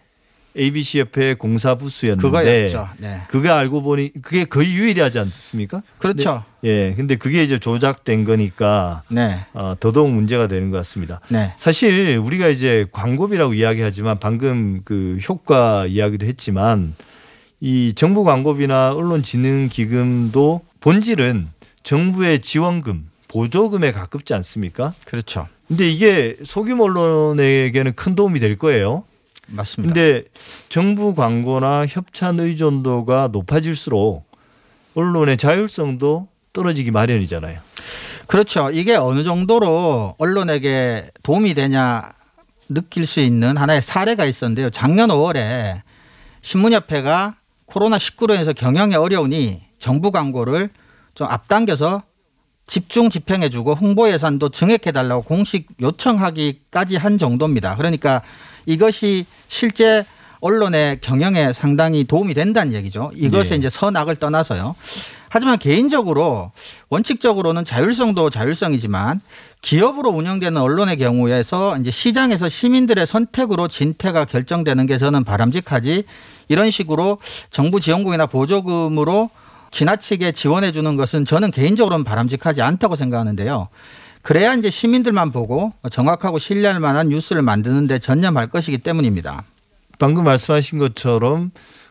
ABC 0.58 1.00
협회 1.00 1.34
공사 1.34 1.76
부수였는데 1.76 2.28
그거였죠. 2.28 2.90
네. 2.98 3.22
그거 3.30 3.52
알고 3.54 3.82
보니 3.82 4.14
그게 4.22 4.46
거의 4.46 4.74
유일하지 4.74 5.20
않습니까? 5.20 5.84
그렇죠. 6.00 6.44
예. 6.64 6.94
근데 6.96 7.16
그게 7.16 7.44
이제 7.44 7.60
조작된 7.60 8.26
거니까 8.26 9.04
네. 9.10 9.46
어, 9.54 9.74
더더욱 9.80 10.12
문제가 10.12 10.48
되는 10.48 10.72
것 10.72 10.78
같습니다. 10.78 11.22
네. 11.30 11.54
사실 11.58 12.18
우리가 12.18 12.48
이제 12.48 12.88
광고비라고 12.92 13.54
이야기하지만 13.54 14.20
방금 14.20 14.82
그 14.84 15.18
효과 15.28 15.86
이야기도 15.86 16.26
했지만 16.26 16.96
이 17.62 17.94
정부 17.96 18.24
광고비나 18.24 18.94
언론진흥기금도 18.94 20.62
본질은 20.80 21.50
정부의 21.84 22.40
지원금, 22.40 23.10
보조금에 23.28 23.92
가깝지 23.92 24.34
않습니까? 24.34 24.94
그렇죠. 25.06 25.48
근데 25.68 25.88
이게 25.90 26.36
소규모 26.44 26.86
언론에게는 26.86 27.94
큰 27.94 28.16
도움이 28.16 28.40
될 28.40 28.58
거예요. 28.58 29.04
맞습니다. 29.52 29.94
근데 29.94 30.24
정부 30.70 31.16
광고나 31.16 31.86
협찬 31.88 32.40
의존도가 32.40 33.30
높아질수록 33.32 34.30
언론의 34.96 35.38
자율성도 35.38 36.28
떨어지기 36.54 36.92
마련이잖아요. 36.92 37.60
그렇죠. 38.28 38.70
이게 38.72 38.96
어느 38.96 39.24
정도로 39.24 40.16
언론에게 40.18 41.12
도움이 41.24 41.54
되냐 41.56 42.12
느낄 42.68 43.06
수 43.08 43.20
있는 43.20 43.58
하나의 43.58 43.82
사례가 43.82 44.26
있었는데요. 44.26 44.70
작년 44.70 45.10
5월에 45.10 45.82
신문협회가 46.42 47.36
코로나19로 47.68 48.34
인해서 48.34 48.54
경영이 48.54 48.96
어려우니 48.96 49.62
정부 49.80 50.12
광고를 50.12 50.70
좀 51.16 51.28
앞당겨서 51.28 52.04
집중 52.68 53.10
집행해주고 53.10 53.74
홍보 53.74 54.12
예산도 54.12 54.50
증액해달라고 54.50 55.24
공식 55.24 55.68
요청하기까지 55.82 56.98
한 56.98 57.18
정도입니다. 57.18 57.76
그러니까 57.76 58.22
이것이 58.70 59.26
실제 59.48 60.06
언론의 60.42 61.02
경영에 61.02 61.54
상당히 61.54 62.04
도움이 62.04 62.36
된다는 62.36 62.74
얘기죠. 62.74 63.12
이것에 63.16 63.56
예. 63.56 63.58
이제 63.58 63.68
선악을 63.68 64.18
떠나서요. 64.18 64.76
하지만 65.28 65.58
개인적으로 65.58 66.52
원칙적으로는 66.90 67.66
자율성도 67.66 68.30
자율성이지만 68.30 69.22
기업으로 69.62 70.10
운영되는 70.10 70.62
언론의 70.62 70.98
경우에서 70.98 71.78
이제 71.78 71.90
시장에서 71.90 72.48
시민들의 72.48 73.06
선택으로 73.08 73.68
진퇴가 73.68 74.26
결정되는 74.26 74.86
게 74.86 74.98
저는 75.00 75.24
바람직하지 75.24 76.04
이런 76.48 76.70
식으로 76.70 77.18
정부 77.50 77.80
지원금이나 77.80 78.28
보조금으로 78.28 79.32
지나치게 79.72 80.32
지원해 80.32 80.72
주는 80.72 80.96
것은 80.96 81.26
저는 81.26 81.52
개인적으로는 81.52 82.04
바람직하지 82.04 82.62
않다고 82.62 82.96
생각하는데요. 82.96 83.68
그래야 84.30 84.54
이제 84.54 84.70
시민들만 84.70 85.32
보고 85.32 85.74
정확하고 85.92 86.38
신뢰할 86.38 86.80
만한 86.80 87.10
뉴스를 87.10 87.42
만드는데 87.42 87.98
전념할 87.98 88.50
것이기 88.50 88.78
때문입니다. 88.78 89.44
방금 89.98 90.24
말씀하신 90.24 90.78
것처럼 90.78 91.50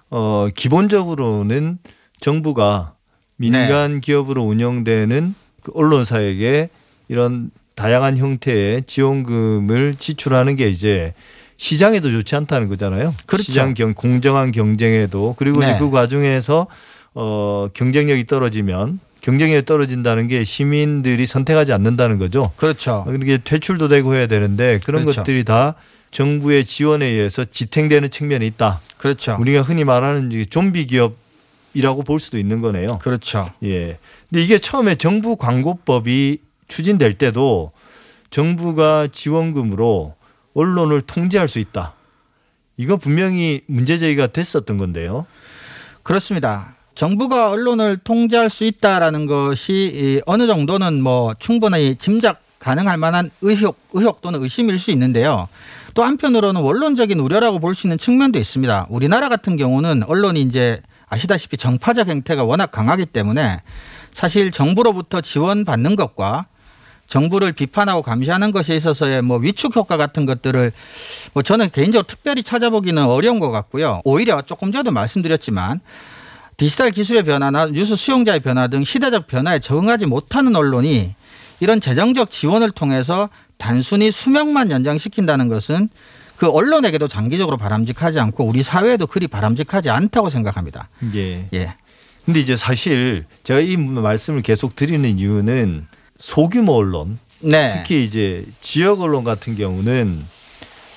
어 0.09 0.47
기본적으로는 0.55 1.79
정부가 2.21 2.95
민간 3.39 4.01
기업으로 4.01 4.45
운영되는 4.45 5.35
그 5.65 5.73
언론사에게 5.75 6.71
이런 7.09 7.51
다양한 7.75 8.19
형태의 8.19 8.85
지원금을 8.87 9.97
지출하는 9.97 10.55
게 10.55 10.71
이제 10.71 11.15
시장에도 11.57 12.09
좋지 12.09 12.37
않다는 12.37 12.69
거잖아요. 12.69 13.17
그렇죠. 13.27 13.43
시장 13.43 13.75
경 13.75 13.95
공정한 13.95 14.53
경쟁에도 14.53 15.35
그리고 15.37 15.59
네. 15.59 15.71
이제 15.71 15.79
그 15.81 15.91
과정에서 15.91 16.69
어 17.15 17.67
경쟁력이 17.75 18.27
떨어지면 18.27 19.01
경쟁력이 19.21 19.65
떨어진다는 19.65 20.29
게 20.29 20.45
시민들이 20.45 21.27
선택하지 21.27 21.73
않는다는 21.73 22.19
거죠. 22.19 22.53
그렇죠. 22.57 23.07
이게 23.21 23.39
퇴출도 23.39 23.89
되고 23.89 24.15
해야 24.15 24.27
되는데 24.27 24.81
그런 24.85 25.03
그렇죠. 25.03 25.21
것들이 25.21 25.45
다 25.45 25.75
정부의 26.11 26.65
지원에 26.65 27.07
의해서 27.07 27.45
지탱되는 27.45 28.11
측면이 28.11 28.47
있다. 28.47 28.81
그렇죠. 28.99 29.37
우리가 29.39 29.63
흔히 29.63 29.85
말하는 29.85 30.31
좀비 30.49 30.87
기업이라고 30.87 32.03
볼 32.05 32.21
수도 32.21 32.39
있는 32.39 32.61
거네요. 32.61 32.99
그렇죠. 32.99 33.51
예. 33.65 33.99
근데 34.29 34.43
이게 34.43 34.59
처음에 34.59 34.95
정부 34.95 35.37
광고법이 35.37 36.39
추진될 36.69 37.15
때도 37.15 37.73
정부가 38.31 39.09
지원금으로 39.11 40.15
언론을 40.55 41.03
통제할 41.03 41.49
수 41.49 41.59
있다. 41.59 41.95
이거 42.77 42.97
분명히 42.97 43.63
문제 43.67 43.99
제기가 43.99 44.29
됐었던 44.29 44.79
건데요. 44.79 45.27
그렇습니다. 46.03 46.75
정부가 46.99 47.51
언론을 47.51 47.99
통제할 47.99 48.51
수 48.51 48.65
있다라는 48.65 49.27
것이 49.27 49.73
이 49.73 50.21
어느 50.27 50.49
정도는 50.49 51.01
뭐 51.01 51.33
충분히 51.39 51.95
짐작 51.95 52.43
가능할 52.59 52.97
만한 52.97 53.31
의혹, 53.41 53.79
의혹 53.93 54.21
또는 54.21 54.43
의심일 54.43 54.81
수 54.81 54.91
있는데요. 54.91 55.47
또 55.95 56.03
한편으로는 56.03 56.61
원론적인 56.61 57.21
우려라고 57.21 57.61
볼 57.61 57.77
수 57.77 57.87
있는 57.87 57.99
측면도 57.99 58.41
있습니다. 58.41 58.89
우리나라 58.91 59.29
같은 59.29 59.57
경우는 59.57 60.03
언론이 60.09 60.43
이제 60.43 60.83
아시다시피 61.09 61.57
정파적 61.57 62.09
행태가 62.09 62.43
워낙 62.43 62.73
강하기 62.73 63.07
때문에 63.07 63.63
사실 64.13 64.51
정부로부터 64.51 65.21
지원받는 65.21 65.95
것과 65.95 66.47
정부를 67.07 67.53
비판하고 67.53 68.03
감시하는 68.03 68.51
것에 68.51 68.75
있어서의 68.75 69.23
뭐 69.23 69.39
위축 69.39 69.77
효과 69.77 69.97
같은 69.97 70.27
것들을 70.27 70.73
뭐 71.33 71.45
저는 71.45 71.71
개인적으로 71.71 72.09
특별히 72.09 72.43
찾아보기는 72.43 73.01
어려운 73.05 73.39
것 73.39 73.53
같고요. 73.53 74.01
오히려 74.05 74.43
조금 74.43 74.73
전에도 74.73 74.91
말씀드렸지만 74.91 75.81
디지털 76.59 76.91
기술의 76.91 77.23
변화나 77.23 77.67
뉴스 77.67 77.95
수용자의 77.95 78.41
변화 78.41 78.67
등 78.67 78.85
시대적 78.85 79.29
변화에 79.29 79.61
적응하지 79.61 80.07
못하는 80.07 80.57
언론이 80.57 81.15
이런 81.61 81.81
재정적 81.81 82.33
지원을 82.33 82.73
통해서 82.73 83.31
단순히 83.59 84.11
수명만 84.11 84.71
연장시킨다는 84.73 85.49
것은 85.49 85.89
그 86.37 86.49
언론에게도 86.49 87.07
장기적으로 87.07 87.57
바람직하지 87.57 88.19
않고 88.19 88.45
우리 88.45 88.65
사회에도 88.65 89.07
그리 89.07 89.29
바람직하지 89.29 89.89
않다고 89.91 90.31
생각합니다. 90.31 90.89
예. 91.15 91.49
예. 91.55 91.75
근데 92.25 92.41
이제 92.41 92.57
사실 92.57 93.25
제가 93.45 93.61
이 93.61 93.77
말씀을 93.77 94.43
계속 94.43 94.75
드리는 94.75 95.17
이유는 95.17 95.87
소규모 96.19 96.73
언론 96.73 97.21
네. 97.41 97.73
특히 97.77 98.05
이제 98.05 98.45
지역 98.61 99.01
언론 99.01 99.23
같은 99.23 99.57
경우는 99.57 100.25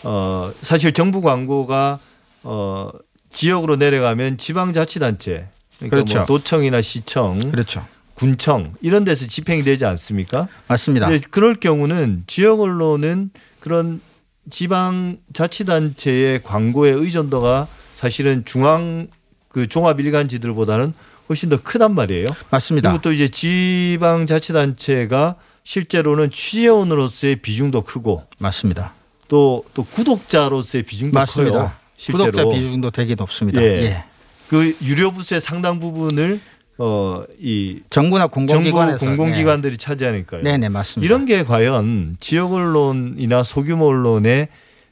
어 0.03 0.51
사실 0.61 0.91
정부 0.91 1.21
광고가 1.21 1.99
어 2.43 2.89
지역으로 3.31 3.75
내려가면 3.77 4.37
지방자치단체 4.37 5.47
그러니까 5.77 5.95
그렇죠. 5.95 6.17
뭐 6.17 6.25
도청이나 6.25 6.81
시청, 6.81 7.51
그렇죠. 7.51 7.85
군청 8.13 8.75
이런 8.81 9.03
데서 9.03 9.25
집행이 9.25 9.63
되지 9.63 9.85
않습니까? 9.85 10.47
맞습니다. 10.67 11.09
그럴 11.31 11.55
경우는 11.55 12.23
지역 12.27 12.59
언론은 12.59 13.31
그런 13.59 14.01
지방 14.49 15.17
자치단체의 15.33 16.43
광고의 16.43 16.93
의존도가 16.93 17.67
사실은 17.95 18.43
중앙 18.45 19.07
그 19.47 19.67
종합 19.67 19.99
일간지들보다는 19.99 20.93
훨씬 21.29 21.49
더 21.49 21.61
크단 21.61 21.95
말이에요. 21.95 22.29
맞습니다. 22.49 22.89
그리고 22.89 23.01
또 23.01 23.11
이제 23.11 23.27
지방 23.27 24.27
자치단체가 24.27 25.35
실제로는 25.63 26.31
취재원으로서의 26.31 27.37
비중도 27.37 27.81
크고 27.83 28.25
맞습니다. 28.39 28.93
또 29.27 29.63
또 29.73 29.83
구독자로서의 29.85 30.83
비중도 30.83 31.17
맞습니다. 31.17 31.57
커요. 31.57 31.71
실제로 32.01 32.31
구독자 32.31 32.49
비중도 32.49 32.89
되게 32.89 33.13
높습니다. 33.15 33.61
예. 33.61 33.65
예. 33.83 34.03
그 34.49 34.75
유료 34.83 35.11
부스의 35.11 35.39
상당 35.39 35.79
부분을 35.79 36.39
어 36.77 37.25
이 37.39 37.81
정부나 37.91 38.23
정부 38.27 38.47
공공기관에서 38.47 39.05
공공기관들이 39.05 39.77
차지하니까요. 39.77 40.41
네, 40.41 40.57
네, 40.57 40.67
맞습니다. 40.69 41.05
이런 41.05 41.25
게 41.25 41.43
과연 41.43 42.17
지역 42.19 42.53
언론이나 42.53 43.43
소규모 43.43 43.85
언론의 43.87 44.47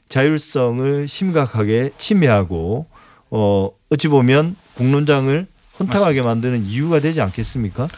자율성을 0.08 1.08
심각하게 1.08 1.90
침해하고 1.96 2.86
어 3.30 3.70
어찌 3.90 4.08
보면 4.08 4.54
공론장을 4.74 5.46
혼탁하게 5.80 6.22
만드는 6.22 6.66
이유가 6.66 7.00
되지 7.00 7.20
않겠습니까? 7.22 7.88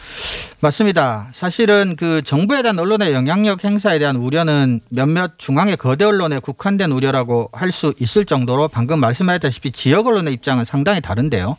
맞습니다. 0.61 1.27
사실은 1.33 1.95
그 1.97 2.21
정부에 2.23 2.61
대한 2.61 2.79
언론의 2.79 3.13
영향력 3.13 3.63
행사에 3.63 3.99
대한 3.99 4.15
우려는 4.15 4.79
몇몇 4.89 5.33
중앙의 5.37 5.77
거대 5.77 6.05
언론에 6.05 6.39
국한된 6.39 6.91
우려라고 6.91 7.49
할 7.51 7.73
수 7.73 7.91
있을 7.99 8.23
정도로 8.25 8.67
방금 8.67 8.99
말씀하셨다시피 8.99 9.71
지역 9.71 10.05
언론의 10.05 10.31
입장은 10.35 10.63
상당히 10.63 11.01
다른데요. 11.01 11.57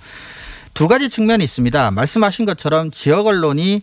두 0.72 0.86
가지 0.86 1.08
측면이 1.08 1.42
있습니다. 1.42 1.90
말씀하신 1.90 2.46
것처럼 2.46 2.92
지역 2.92 3.26
언론이 3.26 3.82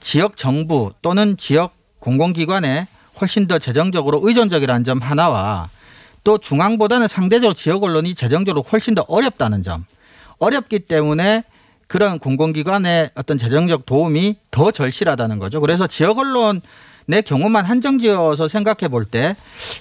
지역 0.00 0.36
정부 0.36 0.92
또는 1.00 1.36
지역 1.36 1.76
공공기관에 2.00 2.88
훨씬 3.20 3.46
더 3.46 3.60
재정적으로 3.60 4.20
의존적이라는 4.24 4.82
점 4.82 4.98
하나와 4.98 5.70
또 6.24 6.38
중앙보다는 6.38 7.06
상대적으로 7.06 7.54
지역 7.54 7.84
언론이 7.84 8.16
재정적으로 8.16 8.62
훨씬 8.62 8.96
더 8.96 9.04
어렵다는 9.06 9.62
점. 9.62 9.84
어렵기 10.40 10.80
때문에 10.80 11.44
그런 11.88 12.18
공공기관의 12.18 13.10
어떤 13.14 13.38
재정적 13.38 13.86
도움이 13.86 14.36
더 14.50 14.70
절실하다는 14.70 15.38
거죠. 15.38 15.60
그래서 15.60 15.86
지역 15.86 16.18
언론의 16.18 17.22
경우만 17.24 17.64
한정지어서 17.64 18.48
생각해 18.48 18.88
볼 18.88 19.06
때 19.06 19.34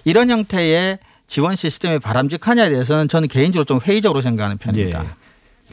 이런 0.06 0.30
형태의 0.30 1.00
지원 1.28 1.58
시스템이 1.58 2.00
바람직하냐에 2.00 2.70
대해서는 2.70 3.10
저는 3.10 3.28
개인적으로 3.28 3.66
좀 3.66 3.80
회의적으로 3.82 4.22
생각하는 4.22 4.58
편입니다. 4.58 5.04
예. 5.04 5.08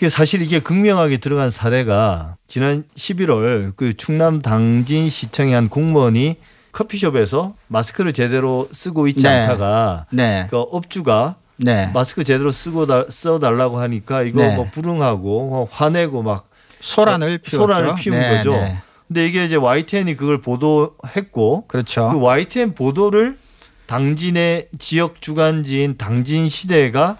그 0.01 0.11
사실 0.11 0.43
이게 0.43 0.59
극명하게 0.59 1.19
들어간 1.19 1.53
사례가 1.53 2.35
지난 2.49 2.83
11월 2.97 3.73
그 3.77 3.97
충남 3.97 4.43
당진 4.43 5.09
시청의 5.09 5.55
한 5.55 5.69
공무원이 5.69 6.37
커피숍에서 6.73 7.55
마스크를 7.69 8.13
제대로 8.13 8.69
쓰고 8.73 9.07
있지 9.07 9.23
네. 9.23 9.29
않다가 9.29 10.07
네. 10.11 10.49
그 10.51 10.59
업주가 10.59 11.37
네. 11.57 11.91
마스크 11.95 12.25
제대로 12.25 12.51
쓰고 12.51 12.87
다, 12.87 13.05
써달라고 13.09 13.79
하니까 13.79 14.23
이거 14.23 14.43
네. 14.43 14.55
뭐 14.55 14.69
불응하고 14.71 15.49
뭐 15.49 15.69
화내고 15.71 16.23
막 16.23 16.49
소란을 16.81 17.39
피웠죠. 17.39 17.57
소란을 17.59 17.95
피운 17.97 18.19
네, 18.19 18.37
거죠. 18.37 18.53
네. 18.53 18.79
근데 19.09 19.27
이게 19.27 19.45
이제 19.45 19.57
YTN이 19.57 20.17
그걸 20.17 20.41
보도했고 20.41 21.67
그렇죠. 21.69 22.09
그 22.09 22.19
YTN 22.19 22.75
보도를 22.75 23.39
당진의 23.87 24.69
지역 24.79 25.21
주간지인 25.21 25.99
당진 25.99 26.49
시대가 26.49 27.19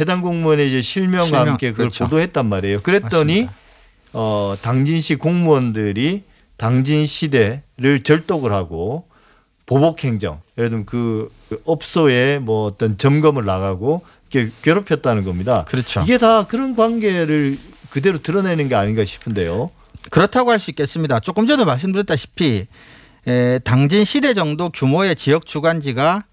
해당 0.00 0.22
공무원의 0.22 0.68
이제 0.68 0.80
실명과 0.80 1.24
실명, 1.26 1.48
함께 1.48 1.70
그걸 1.70 1.86
그렇죠. 1.86 2.04
보도했단 2.04 2.46
말이에요. 2.46 2.82
그랬더니 2.82 3.44
맞습니다. 3.44 3.52
어 4.14 4.56
당진시 4.62 5.16
공무원들이 5.16 6.24
당진 6.56 7.06
시대를 7.06 8.02
절독을 8.02 8.52
하고 8.52 9.06
보복 9.66 10.04
행정, 10.04 10.40
예를 10.58 10.70
들면 10.70 10.86
그 10.86 11.32
업소에 11.64 12.38
뭐 12.38 12.64
어떤 12.66 12.98
점검을 12.98 13.44
나가고 13.44 14.02
이렇게 14.30 14.50
괴롭혔다는 14.62 15.24
겁니다. 15.24 15.64
그렇죠. 15.68 16.00
이게 16.00 16.18
다 16.18 16.42
그런 16.44 16.74
관계를 16.76 17.58
그대로 17.90 18.18
드러내는 18.18 18.68
게 18.68 18.74
아닌가 18.74 19.04
싶은데요. 19.04 19.70
그렇다고 20.10 20.50
할 20.50 20.58
수 20.58 20.70
있겠습니다. 20.70 21.20
조금 21.20 21.46
전에 21.46 21.64
말씀드렸다시피 21.64 22.66
에, 23.26 23.58
당진 23.60 24.04
시대 24.04 24.34
정도 24.34 24.68
규모의 24.70 25.16
지역 25.16 25.46
주간지가 25.46 26.24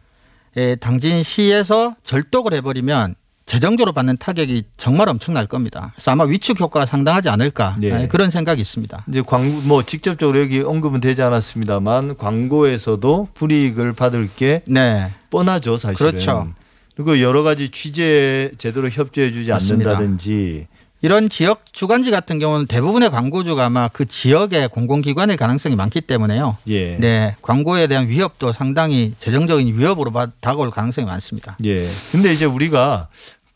에, 0.57 0.75
당진시에서 0.75 1.95
절독을 2.03 2.53
해버리면 2.55 3.15
재정적으로 3.55 3.91
받는 3.91 4.15
타격이 4.15 4.63
정말 4.77 5.09
엄청날 5.09 5.45
겁니다. 5.45 5.91
그래서 5.95 6.11
아마 6.11 6.23
위축 6.23 6.57
효과가 6.61 6.85
상당하지 6.85 7.27
않을까 7.27 7.75
네. 7.79 8.03
에, 8.03 8.07
그런 8.07 8.31
생각이 8.31 8.61
있습니다. 8.61 9.03
이제 9.09 9.21
광고 9.27 9.59
뭐 9.67 9.83
직접적으로 9.83 10.39
여기 10.39 10.61
언급은 10.61 11.01
되지 11.01 11.21
않았습니다만 11.21 12.15
광고에서도 12.15 13.27
불이익을 13.33 13.91
받을 13.91 14.29
게 14.33 14.61
네, 14.67 15.11
뻔하죠 15.29 15.75
사실은. 15.75 16.11
그렇죠. 16.11 16.47
그리고 16.95 17.19
여러 17.19 17.43
가지 17.43 17.67
취재에 17.67 18.51
제대로 18.57 18.87
협조해주지 18.87 19.51
맞습니다. 19.51 19.89
않는다든지. 19.91 20.67
이런 21.03 21.27
지역 21.29 21.65
주간지 21.73 22.09
같은 22.09 22.39
경우는 22.39 22.67
대부분의 22.67 23.09
광고주가 23.09 23.65
아마 23.65 23.89
그 23.89 24.05
지역의 24.05 24.69
공공기관일 24.69 25.35
가능성이 25.35 25.75
많기 25.75 25.99
때문에요. 25.99 26.55
예. 26.69 26.95
네, 26.99 27.35
광고에 27.41 27.87
대한 27.87 28.07
위협도 28.07 28.53
상당히 28.53 29.13
재정적인 29.19 29.77
위협으로 29.77 30.11
바- 30.11 30.27
다가올 30.39 30.69
가능성이 30.71 31.05
많습니다. 31.07 31.57
예. 31.65 31.89
근데 32.13 32.31
이제 32.31 32.45
우리가 32.45 33.07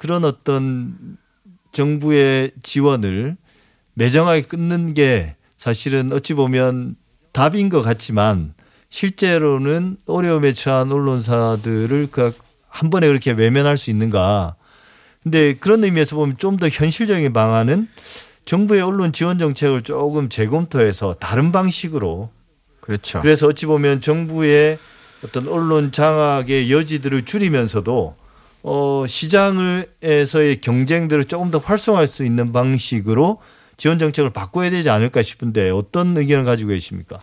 그런 0.05 0.23
어떤 0.23 1.17
정부의 1.71 2.51
지원을 2.61 3.37
매정하게 3.95 4.43
끊는 4.43 4.93
게 4.93 5.35
사실은 5.57 6.11
어찌 6.13 6.33
보면 6.33 6.95
답인 7.31 7.69
것 7.69 7.81
같지만 7.81 8.53
실제로는 8.89 9.97
어려움에 10.05 10.53
처한 10.53 10.91
언론사들을 10.91 12.07
그 12.11 12.33
한 12.75 12.89
번에 12.89 13.07
그렇게 13.07 13.31
외면할 13.31 13.77
수 13.77 13.89
있는가. 13.89 14.55
근데 15.23 15.53
그런 15.53 15.83
의미에서 15.83 16.17
보면 16.17 16.37
좀 16.37 16.57
더 16.57 16.67
현실적인 16.67 17.31
방안은 17.31 17.87
정부의 18.43 18.81
언론 18.81 19.13
지원 19.13 19.39
정책을 19.39 19.81
조금 19.83 20.27
재검토해서 20.27 21.15
다른 21.15 21.53
방식으로 21.53 22.29
그렇죠. 22.81 23.21
그래서 23.21 23.47
어찌 23.47 23.65
보면 23.65 24.01
정부의 24.01 24.77
어떤 25.23 25.47
언론 25.47 25.91
장악의 25.93 26.69
여지들을 26.69 27.23
줄이면서도 27.23 28.15
어 28.67 29.05
시장에서의 29.07 30.59
경쟁들을 30.59 31.25
조금 31.25 31.51
더 31.51 31.59
활성화할 31.59 32.07
수 32.07 32.25
있는 32.25 32.51
방식으로 32.51 33.37
지원 33.77 33.99
정책을 33.99 34.31
바꿔야 34.31 34.71
되지 34.71 34.89
않을까 34.89 35.21
싶은데 35.21 35.69
어떤 35.69 36.17
의견을 36.17 36.45
가지고 36.45 36.69
계십니까? 36.69 37.19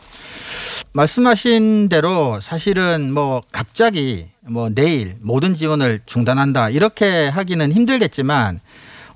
말씀하신 0.93 1.89
대로 1.89 2.39
사실은 2.41 3.13
뭐 3.13 3.43
갑자기 3.51 4.29
뭐 4.41 4.69
내일 4.73 5.17
모든 5.21 5.57
지원을 5.57 6.03
중단한다 6.07 6.71
이렇게 6.71 7.27
하기는 7.27 7.73
힘들겠지만 7.73 8.61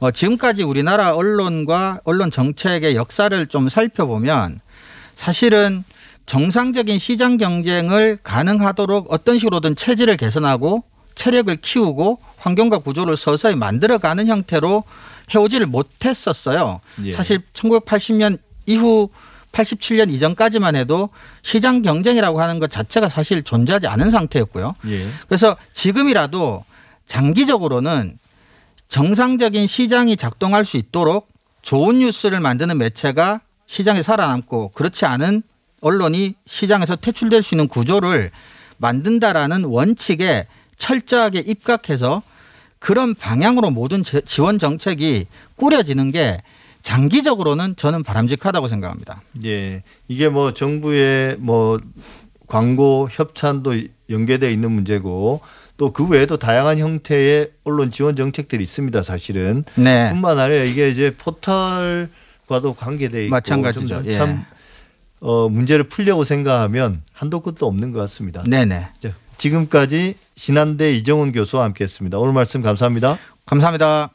어 0.00 0.10
지금까지 0.10 0.64
우리나라 0.64 1.14
언론과 1.14 2.00
언론 2.02 2.32
정책의 2.32 2.96
역사를 2.96 3.46
좀 3.46 3.68
살펴보면 3.68 4.58
사실은 5.14 5.84
정상적인 6.26 6.98
시장 6.98 7.36
경쟁을 7.36 8.18
가능하도록 8.24 9.12
어떤 9.12 9.38
식으로든 9.38 9.76
체질을 9.76 10.16
개선하고 10.16 10.82
체력을 11.16 11.54
키우고 11.56 12.20
환경과 12.36 12.78
구조를 12.78 13.16
서서히 13.16 13.56
만들어가는 13.56 14.28
형태로 14.28 14.84
해오지를 15.34 15.66
못했었어요. 15.66 16.80
예. 17.04 17.12
사실 17.12 17.40
1980년 17.52 18.38
이후 18.66 19.08
87년 19.50 20.12
이전까지만 20.12 20.76
해도 20.76 21.08
시장 21.42 21.82
경쟁이라고 21.82 22.40
하는 22.40 22.60
것 22.60 22.70
자체가 22.70 23.08
사실 23.08 23.42
존재하지 23.42 23.88
않은 23.88 24.10
상태였고요. 24.10 24.74
예. 24.86 25.08
그래서 25.26 25.56
지금이라도 25.72 26.64
장기적으로는 27.06 28.18
정상적인 28.88 29.66
시장이 29.66 30.16
작동할 30.16 30.64
수 30.64 30.76
있도록 30.76 31.28
좋은 31.62 31.98
뉴스를 31.98 32.38
만드는 32.38 32.78
매체가 32.78 33.40
시장에 33.66 34.02
살아남고 34.02 34.70
그렇지 34.74 35.06
않은 35.06 35.42
언론이 35.80 36.34
시장에서 36.46 36.94
퇴출될 36.94 37.42
수 37.42 37.54
있는 37.54 37.66
구조를 37.66 38.30
만든다라는 38.76 39.64
원칙에 39.64 40.46
철저하게 40.78 41.40
입각해서 41.40 42.22
그런 42.78 43.14
방향으로 43.14 43.70
모든 43.70 44.04
제- 44.04 44.20
지원 44.26 44.58
정책이 44.58 45.26
꾸려지는 45.56 46.12
게 46.12 46.42
장기적으로는 46.82 47.74
저는 47.76 48.02
바람직하다고 48.04 48.68
생각합니다. 48.68 49.20
예. 49.44 49.82
이게 50.08 50.28
뭐 50.28 50.52
정부의 50.52 51.36
뭐 51.38 51.80
광고 52.46 53.08
협찬도 53.10 53.74
연계돼 54.08 54.52
있는 54.52 54.70
문제고 54.70 55.40
또 55.78 55.90
그 55.92 56.06
외에도 56.06 56.36
다양한 56.36 56.78
형태의 56.78 57.50
언론 57.64 57.90
지원 57.90 58.14
정책들이 58.16 58.62
있습니다. 58.62 59.02
사실은. 59.02 59.64
네. 59.74 60.08
뿐만 60.08 60.38
아니라 60.38 60.62
이게 60.62 60.88
이제 60.90 61.14
포털과도 61.18 62.74
관계돼 62.78 63.24
있고 63.24 63.30
마찬가지죠. 63.34 63.86
좀 63.88 64.06
예. 64.06 64.12
참 64.14 64.44
어, 65.20 65.48
문제를 65.48 65.84
풀려고 65.88 66.24
생각하면 66.24 67.02
한도 67.12 67.40
끝도 67.40 67.66
없는 67.66 67.92
것 67.92 68.00
같습니다. 68.00 68.42
네네. 68.46 68.88
자, 69.36 69.38
지금까지 69.38 70.14
신한대 70.34 70.92
이정훈 70.94 71.32
교수와 71.32 71.64
함께했습니다. 71.64 72.18
오늘 72.18 72.32
말씀 72.32 72.62
감사합니다. 72.62 73.18
감사합니다. 73.44 74.10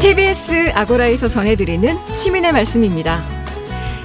TBS 0.00 0.72
아고라에서 0.74 1.28
전해드리는 1.28 1.96
시민의 2.12 2.52
말씀입니다. 2.52 3.22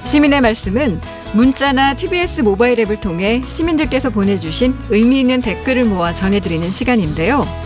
시민의 0.04 0.40
말씀은 0.40 1.00
문자나 1.32 1.96
TBS 1.96 2.42
모바일 2.42 2.78
앱을 2.80 3.00
통해 3.00 3.42
시민들께서 3.46 4.10
보내주신 4.10 4.74
의미 4.90 5.20
있는 5.20 5.40
댓글을 5.40 5.84
모아 5.84 6.14
전해드리는 6.14 6.70
시간인데요. 6.70 7.65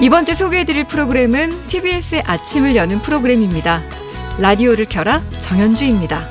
이번 0.00 0.26
주 0.26 0.34
소개해드릴 0.34 0.84
프로그램은 0.84 1.68
TBS의 1.68 2.22
아침을 2.26 2.76
여는 2.76 3.00
프로그램입니다. 3.00 3.82
라디오를 4.38 4.86
켜라 4.86 5.22
정현주입니다. 5.40 6.28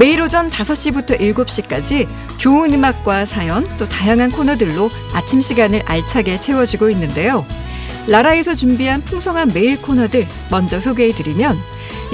매일 0.00 0.22
오전 0.22 0.50
5시부터 0.50 1.20
7시까지 1.20 2.08
좋은 2.38 2.72
음악과 2.72 3.26
사연 3.26 3.68
또 3.78 3.86
다양한 3.86 4.32
코너들로 4.32 4.90
아침 5.14 5.40
시간을 5.40 5.82
알차게 5.84 6.40
채워주고 6.40 6.88
있는데요. 6.90 7.44
라라에서 8.08 8.54
준비한 8.54 9.02
풍성한 9.02 9.52
매일 9.54 9.80
코너들 9.80 10.26
먼저 10.50 10.80
소개해드리면 10.80 11.56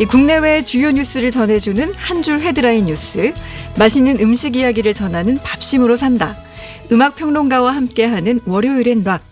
이 0.01 0.05
국내외 0.05 0.65
주요 0.65 0.91
뉴스를 0.91 1.31
전해주는 1.31 1.95
한 1.95 2.23
줄 2.23 2.41
헤드라인 2.41 2.87
뉴스, 2.87 3.33
맛있는 3.79 4.19
음식 4.21 4.57
이야기를 4.57 4.93
전하는 4.93 5.39
밥심으로 5.43 5.97
산다, 5.97 6.37
음악 6.93 7.17
평론가와 7.17 7.75
함께하는 7.75 8.41
월요일엔 8.45 9.03
락, 9.05 9.23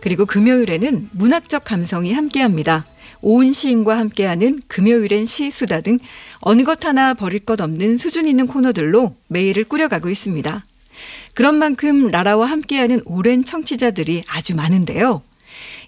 그리고 0.00 0.26
금요일에는 0.26 1.10
문학적 1.12 1.64
감성이 1.64 2.12
함께합니다. 2.12 2.84
오은 3.20 3.52
시인과 3.52 3.96
함께하는 3.96 4.60
금요일엔 4.68 5.24
시수다 5.24 5.80
등 5.80 5.98
어느 6.40 6.62
것 6.62 6.84
하나 6.84 7.14
버릴 7.14 7.40
것 7.40 7.60
없는 7.60 7.96
수준 7.96 8.28
있는 8.28 8.46
코너들로 8.46 9.16
매일을 9.28 9.64
꾸려가고 9.64 10.10
있습니다. 10.10 10.64
그런 11.32 11.54
만큼 11.56 12.08
라라와 12.10 12.46
함께하는 12.46 13.00
오랜 13.06 13.44
청취자들이 13.44 14.24
아주 14.28 14.54
많은데요. 14.54 15.22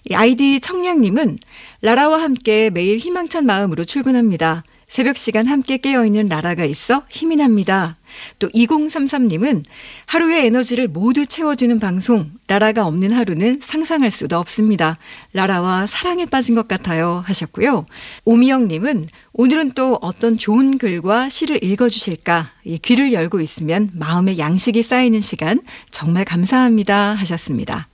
이 0.09 0.13
아이디 0.15 0.59
청량님은 0.59 1.37
라라와 1.81 2.21
함께 2.21 2.69
매일 2.69 2.97
희망찬 2.97 3.45
마음으로 3.45 3.85
출근합니다. 3.85 4.63
새벽 4.87 5.17
시간 5.17 5.47
함께 5.47 5.77
깨어있는 5.77 6.27
라라가 6.27 6.65
있어 6.65 7.03
힘이 7.09 7.35
납니다. 7.35 7.96
또 8.39 8.47
2033님은 8.49 9.63
하루의 10.05 10.45
에너지를 10.47 10.87
모두 10.87 11.25
채워주는 11.25 11.79
방송, 11.79 12.31
라라가 12.47 12.85
없는 12.85 13.11
하루는 13.11 13.59
상상할 13.61 14.11
수도 14.11 14.37
없습니다. 14.37 14.97
라라와 15.33 15.87
사랑에 15.87 16.25
빠진 16.25 16.55
것 16.55 16.67
같아요. 16.67 17.23
하셨고요. 17.25 17.85
오미영님은 18.25 19.07
오늘은 19.33 19.71
또 19.71 19.97
어떤 20.01 20.37
좋은 20.37 20.77
글과 20.77 21.29
시를 21.29 21.63
읽어주실까? 21.63 22.49
이 22.65 22.77
귀를 22.79 23.13
열고 23.13 23.41
있으면 23.41 23.91
마음의 23.93 24.39
양식이 24.39 24.83
쌓이는 24.83 25.21
시간 25.21 25.59
정말 25.91 26.25
감사합니다. 26.25 27.13
하셨습니다. 27.13 27.87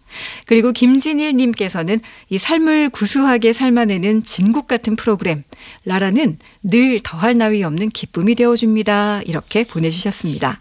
그리고 0.45 0.71
김진일 0.71 1.36
님께서는 1.36 1.99
이 2.30 2.38
삶을 2.38 2.89
구수하게 2.89 3.54
삶아내는 3.54 4.23
진국 4.23 4.67
같은 4.67 4.95
프로그램 4.95 5.43
라라는 5.86 6.38
늘 6.63 6.99
더할 7.02 7.38
나위 7.38 7.63
없는 7.63 7.89
기쁨이 7.89 8.36
되어줍니다. 8.36 9.21
이렇게 9.26 9.63
보내주셨습니다. 9.63 10.60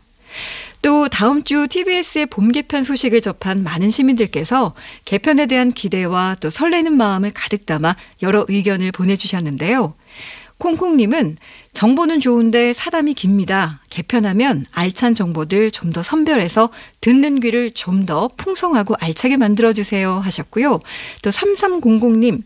또 0.82 1.08
다음 1.08 1.44
주 1.44 1.68
TBS의 1.68 2.26
봄 2.26 2.50
개편 2.50 2.82
소식을 2.82 3.20
접한 3.20 3.62
많은 3.62 3.90
시민들께서 3.90 4.74
개편에 5.04 5.46
대한 5.46 5.70
기대와 5.72 6.36
또 6.40 6.50
설레는 6.50 6.96
마음을 6.96 7.30
가득 7.32 7.66
담아 7.66 7.96
여러 8.22 8.44
의견을 8.48 8.90
보내주셨는데요. 8.90 9.94
콩콩님은 10.62 11.38
정보는 11.72 12.20
좋은데 12.20 12.72
사담이 12.72 13.14
깁니다. 13.14 13.80
개편하면 13.90 14.64
알찬 14.70 15.16
정보들 15.16 15.72
좀 15.72 15.92
더 15.92 16.02
선별해서 16.02 16.70
듣는 17.00 17.40
귀를 17.40 17.72
좀 17.72 18.06
더 18.06 18.28
풍성하고 18.36 18.94
알차게 19.00 19.38
만들어주세요 19.38 20.20
하셨고요. 20.20 20.80
또 21.22 21.30
3300님 21.30 22.42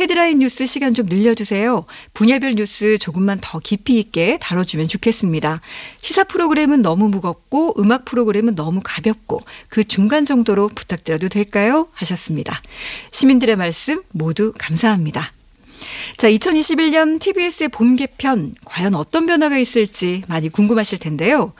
헤드라인 0.00 0.38
뉴스 0.38 0.64
시간 0.64 0.94
좀 0.94 1.06
늘려주세요. 1.06 1.84
분야별 2.14 2.54
뉴스 2.54 2.96
조금만 2.98 3.38
더 3.42 3.58
깊이 3.58 3.98
있게 3.98 4.38
다뤄주면 4.40 4.88
좋겠습니다. 4.88 5.60
시사 6.00 6.24
프로그램은 6.24 6.80
너무 6.80 7.08
무겁고 7.08 7.74
음악 7.78 8.06
프로그램은 8.06 8.54
너무 8.54 8.80
가볍고 8.82 9.42
그 9.68 9.84
중간 9.84 10.24
정도로 10.24 10.68
부탁드려도 10.74 11.28
될까요? 11.28 11.88
하셨습니다. 11.92 12.62
시민들의 13.12 13.56
말씀 13.56 14.02
모두 14.12 14.54
감사합니다. 14.56 15.32
자, 16.16 16.28
2021년 16.28 17.20
TBS의 17.20 17.68
봄 17.68 17.96
개편 17.96 18.54
과연 18.64 18.94
어떤 18.94 19.26
변화가 19.26 19.58
있을지 19.58 20.22
많이 20.28 20.48
궁금하실 20.48 20.98
텐데요. 20.98 21.52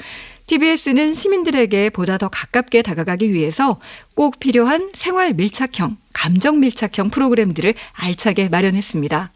TBS는 0.47 1.13
시민들에게 1.13 1.91
보다 1.91 2.17
더 2.17 2.29
가깝게 2.29 2.83
다가가기 2.83 3.33
위해서 3.33 3.79
꼭 4.15 4.41
필요한 4.41 4.91
생활 4.95 5.35
밀착형, 5.35 5.99
감정 6.13 6.61
밀착형 6.61 7.11
프로그램들을 7.11 7.75
알차게 7.93 8.49
마련했습니다. 8.49 9.31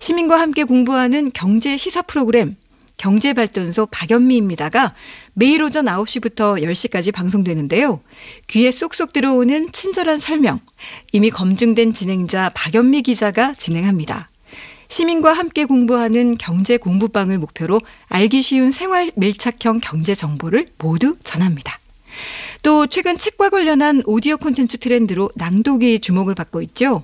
시민과 0.00 0.40
함께 0.40 0.64
공부하는 0.64 1.30
경제 1.32 1.76
시사 1.76 2.02
프로그램 2.02 2.56
경제발전소 3.02 3.86
박연미입니다가 3.86 4.94
매일 5.34 5.64
오전 5.64 5.86
9시부터 5.86 6.62
10시까지 6.62 7.12
방송되는데요. 7.12 8.00
귀에 8.46 8.70
쏙쏙 8.70 9.12
들어오는 9.12 9.72
친절한 9.72 10.20
설명, 10.20 10.60
이미 11.10 11.28
검증된 11.30 11.92
진행자 11.92 12.52
박연미 12.54 13.02
기자가 13.02 13.54
진행합니다. 13.54 14.28
시민과 14.86 15.32
함께 15.32 15.64
공부하는 15.64 16.38
경제 16.38 16.76
공부방을 16.76 17.38
목표로 17.38 17.80
알기 18.06 18.40
쉬운 18.40 18.70
생활 18.70 19.10
밀착형 19.16 19.80
경제 19.82 20.14
정보를 20.14 20.68
모두 20.78 21.16
전합니다. 21.24 21.80
또 22.62 22.86
최근 22.86 23.16
책과 23.16 23.50
관련한 23.50 24.02
오디오 24.06 24.36
콘텐츠 24.36 24.76
트렌드로 24.78 25.28
낭독이 25.34 25.98
주목을 25.98 26.36
받고 26.36 26.62
있죠. 26.62 27.02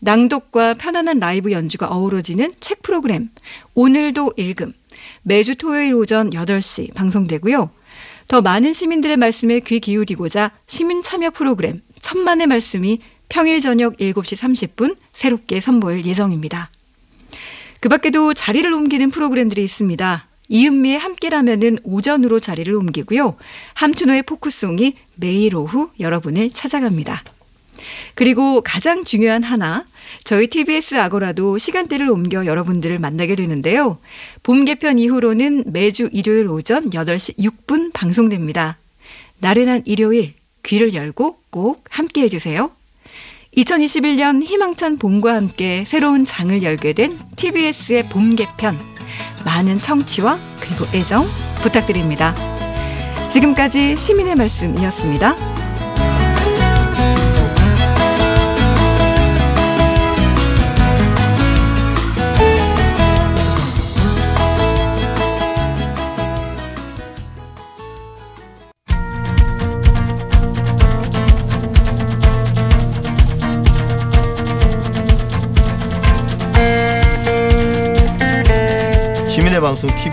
낭독과 0.00 0.74
편안한 0.74 1.20
라이브 1.20 1.52
연주가 1.52 1.86
어우러지는 1.86 2.52
책 2.60 2.82
프로그램 2.82 3.30
오늘도 3.74 4.34
읽음 4.36 4.74
매주 5.28 5.56
토요일 5.56 5.94
오전 5.94 6.30
8시 6.30 6.94
방송되고요. 6.94 7.68
더 8.28 8.40
많은 8.40 8.72
시민들의 8.72 9.18
말씀에 9.18 9.60
귀 9.60 9.78
기울이고자 9.78 10.52
시민 10.66 11.02
참여 11.02 11.32
프로그램 11.32 11.82
천만의 12.00 12.46
말씀이 12.46 13.00
평일 13.28 13.60
저녁 13.60 13.98
7시 13.98 14.70
30분 14.74 14.96
새롭게 15.12 15.60
선보일 15.60 16.06
예정입니다. 16.06 16.70
그 17.80 17.90
밖에도 17.90 18.32
자리를 18.32 18.72
옮기는 18.72 19.10
프로그램들이 19.10 19.62
있습니다. 19.64 20.26
이은미의 20.48 20.98
함께라면은 20.98 21.78
오전으로 21.82 22.40
자리를 22.40 22.72
옮기고요. 22.72 23.36
함춘호의 23.74 24.22
포크송이 24.22 24.94
매일 25.16 25.54
오후 25.56 25.90
여러분을 26.00 26.52
찾아갑니다. 26.52 27.22
그리고 28.14 28.60
가장 28.62 29.04
중요한 29.04 29.42
하나, 29.42 29.84
저희 30.24 30.46
TBS 30.46 30.96
아고라도 30.96 31.58
시간대를 31.58 32.10
옮겨 32.10 32.46
여러분들을 32.46 32.98
만나게 32.98 33.34
되는데요. 33.34 33.98
봄 34.42 34.64
개편 34.64 34.98
이후로는 34.98 35.64
매주 35.66 36.08
일요일 36.12 36.48
오전 36.48 36.90
8시 36.90 37.38
6분 37.38 37.92
방송됩니다. 37.92 38.78
나른한 39.38 39.82
일요일 39.84 40.34
귀를 40.62 40.94
열고 40.94 41.38
꼭 41.50 41.84
함께 41.90 42.22
해주세요. 42.22 42.70
2021년 43.56 44.42
희망찬 44.44 44.98
봄과 44.98 45.34
함께 45.34 45.84
새로운 45.86 46.24
장을 46.24 46.62
열게 46.62 46.92
된 46.92 47.18
TBS의 47.36 48.04
봄 48.04 48.36
개편. 48.36 48.78
많은 49.44 49.78
청취와 49.78 50.38
그리고 50.60 50.84
애정 50.96 51.24
부탁드립니다. 51.62 52.34
지금까지 53.28 53.96
시민의 53.96 54.36
말씀이었습니다. 54.36 55.67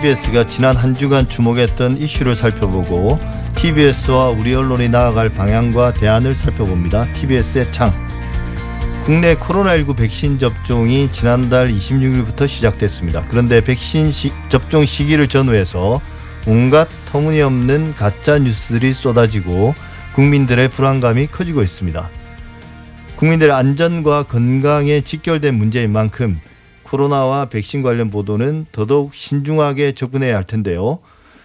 TBS가 0.06 0.46
지난 0.46 0.76
한 0.76 0.94
주간 0.94 1.28
주목했던 1.28 1.96
이슈를 1.96 2.36
살펴보고 2.36 3.18
TBS와 3.56 4.28
우리 4.28 4.54
언론이 4.54 4.88
나아갈 4.88 5.30
방향과 5.30 5.94
대안을 5.94 6.36
살펴봅니다. 6.36 7.12
TBS의 7.14 7.72
창. 7.72 7.92
국내 9.04 9.34
코로나19 9.34 9.96
백신 9.96 10.38
접종이 10.38 11.10
지난달 11.10 11.72
26일부터 11.72 12.46
시작됐습니다. 12.46 13.24
그런데 13.28 13.60
백신 13.60 14.12
시, 14.12 14.30
접종 14.48 14.86
시기를 14.86 15.26
전후해서 15.26 16.00
온갖 16.46 16.88
터무니없는 17.06 17.96
가짜 17.96 18.38
뉴스들이 18.38 18.92
쏟아지고 18.92 19.74
국민들의 20.14 20.68
불안감이 20.68 21.26
커지고 21.26 21.64
있습니다. 21.64 22.08
국민들의 23.16 23.52
안전과 23.52 24.24
건강에 24.24 25.00
직결된 25.00 25.56
문제인 25.56 25.90
만큼 25.90 26.40
코로나와 26.86 27.46
백신 27.46 27.82
관련 27.82 28.10
보도는 28.10 28.66
더더욱 28.72 29.14
신중하게 29.14 29.92
접근해야 29.92 30.36
할 30.36 30.44
텐데요. 30.44 31.00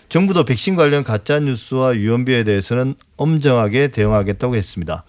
정부도 0.08 0.46
백신 0.46 0.76
관련 0.76 1.04
가짜 1.04 1.40
뉴스와 1.40 1.96
유언비어에 1.96 2.44
대해서는 2.44 2.96
엄정하게 3.18 3.90
대응하겠다고 3.90 4.56
했습니다. 4.56 5.04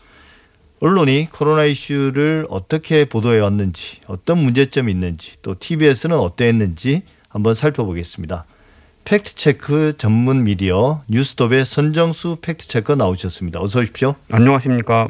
언론이 0.80 1.28
코로나 1.30 1.64
이슈를 1.64 2.46
어떻게 2.48 3.04
보도해 3.04 3.38
왔는지, 3.38 3.98
어떤 4.06 4.38
문제점이 4.38 4.90
있는지, 4.90 5.34
또 5.42 5.54
TBS는 5.58 6.16
어땠는지 6.16 7.02
한번 7.28 7.54
살펴보겠습니다. 7.54 8.46
fact 9.04 9.44
check 9.44 9.94
전문 9.98 10.44
미디어 10.44 11.02
뉴스톱의 11.08 11.66
선정수 11.66 12.38
fact 12.40 12.61
checker 12.61 12.96
나오셨습니다. 12.96 13.60
어서 13.60 13.80
오십시오. 13.80 14.14
안녕하십니까. 14.30 15.08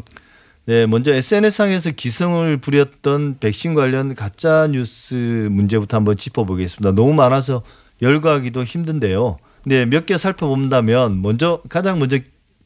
네, 0.64 0.86
먼저 0.86 1.12
SNS상에서 1.12 1.90
기승을 1.90 2.58
부렸던 2.58 3.38
백신 3.40 3.74
관련 3.74 4.14
가짜 4.14 4.68
뉴스 4.68 5.48
문제부터 5.50 5.96
한번 5.96 6.16
짚어보겠습니다. 6.16 6.92
너무 6.94 7.14
많아서 7.14 7.62
열거하기도 8.00 8.62
힘든데요. 8.62 9.38
네, 9.64 9.86
몇 9.86 10.06
개 10.06 10.16
살펴본다면 10.16 11.20
먼저 11.20 11.62
가장 11.68 11.98
먼저 11.98 12.18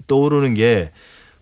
떠오르는 0.07 0.55
게 0.55 0.93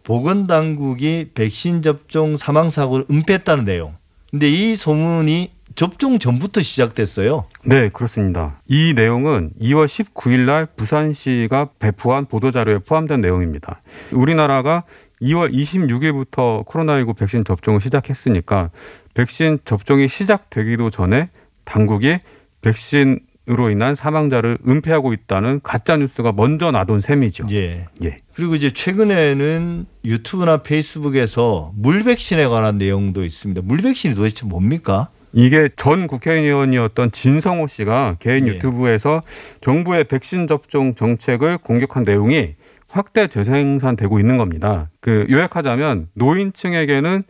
보건 0.04 0.46
당국이 0.46 1.30
백신 1.34 1.82
접종 1.82 2.36
사망 2.36 2.70
사고를 2.70 3.06
은폐했다는 3.10 3.64
내용. 3.64 3.96
근데 4.30 4.48
이 4.50 4.76
소문이 4.76 5.52
접종 5.76 6.18
전부터 6.20 6.60
시작됐어요. 6.60 7.46
네, 7.64 7.88
그렇습니다. 7.88 8.60
이 8.68 8.92
내용은 8.94 9.50
2월 9.60 9.86
19일 9.86 10.40
날 10.40 10.66
부산시가 10.66 11.70
배포한 11.78 12.26
보도자료에 12.26 12.78
포함된 12.78 13.20
내용입니다. 13.20 13.80
우리나라가 14.12 14.84
2월 15.22 15.52
26일부터 15.52 16.64
코로나19 16.66 17.16
백신 17.16 17.44
접종을 17.44 17.80
시작했으니까 17.80 18.70
백신 19.14 19.60
접종이 19.64 20.08
시작되기도 20.08 20.90
전에 20.90 21.30
당국이 21.64 22.18
백신으로 22.60 23.70
인한 23.70 23.94
사망자를 23.94 24.58
은폐하고 24.66 25.12
있다는 25.12 25.60
가짜 25.62 25.96
뉴스가 25.96 26.32
먼저 26.32 26.70
나돈 26.70 27.00
셈이죠. 27.00 27.46
예. 27.52 27.86
예. 28.02 28.18
그리고 28.34 28.54
이제 28.54 28.72
최근에는 28.72 29.86
유튜브나 30.04 30.58
페이스북에서 30.58 31.72
물 31.76 32.02
백신에 32.02 32.46
관한 32.46 32.78
내용도 32.78 33.24
있습니다. 33.24 33.62
물 33.64 33.78
백신이 33.78 34.14
도대체 34.14 34.46
뭡니까? 34.46 35.10
이게 35.32 35.68
전 35.76 36.06
국회의원이었던 36.06 37.10
진성호 37.12 37.66
씨가 37.66 38.16
개인 38.20 38.46
예. 38.46 38.52
유튜브에서 38.52 39.22
정부의 39.60 40.04
백신 40.04 40.46
접종 40.46 40.94
정책을 40.94 41.58
공격한 41.58 42.04
내용이 42.04 42.54
확대 42.94 43.26
재생산되고 43.26 44.20
있는 44.20 44.36
겁니다. 44.36 44.88
그 45.00 45.26
요약하자면 45.28 46.10
노인층에게는 46.14 47.24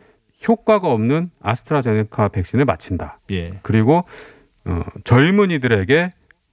효과가 0.47 0.91
없는 0.91 1.31
아스트라제네카 1.41 2.27
백신을 2.27 2.65
맞힌다. 2.65 3.19
예. 3.31 3.53
그리고 3.63 4.03
어, 4.65 4.81
젊은이들에게 5.05 6.11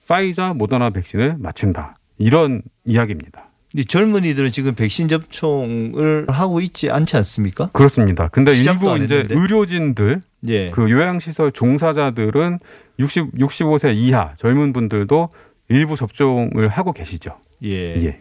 파이자 0.08 0.54
모더나 0.54 0.88
백신을 0.90 1.36
맞춘다. 1.38 1.94
이런 2.16 2.62
이야기입니다. 2.86 3.50
근데 3.70 3.84
젊은이들은 3.84 4.50
지금 4.50 4.74
백신 4.74 5.08
접종을 5.08 6.24
하고 6.28 6.62
있지 6.62 6.90
않지 6.90 7.14
않습니까? 7.18 7.68
그렇습니다. 7.74 8.28
근데 8.28 8.52
일부 8.56 8.90
안 8.90 9.02
이제? 9.02 9.26
의료진들 9.28 10.20
예. 10.48 10.70
그 10.70 10.90
요양시설 10.90 11.52
종사자들은 11.52 12.60
60 12.98 13.32
65세 13.32 13.94
이하 13.94 14.32
젊은 14.38 14.72
분들도 14.72 15.28
일부 15.68 15.96
접종을 15.96 16.68
하고 16.68 16.92
계시죠. 16.92 17.36
예. 17.62 17.94
예. 18.06 18.18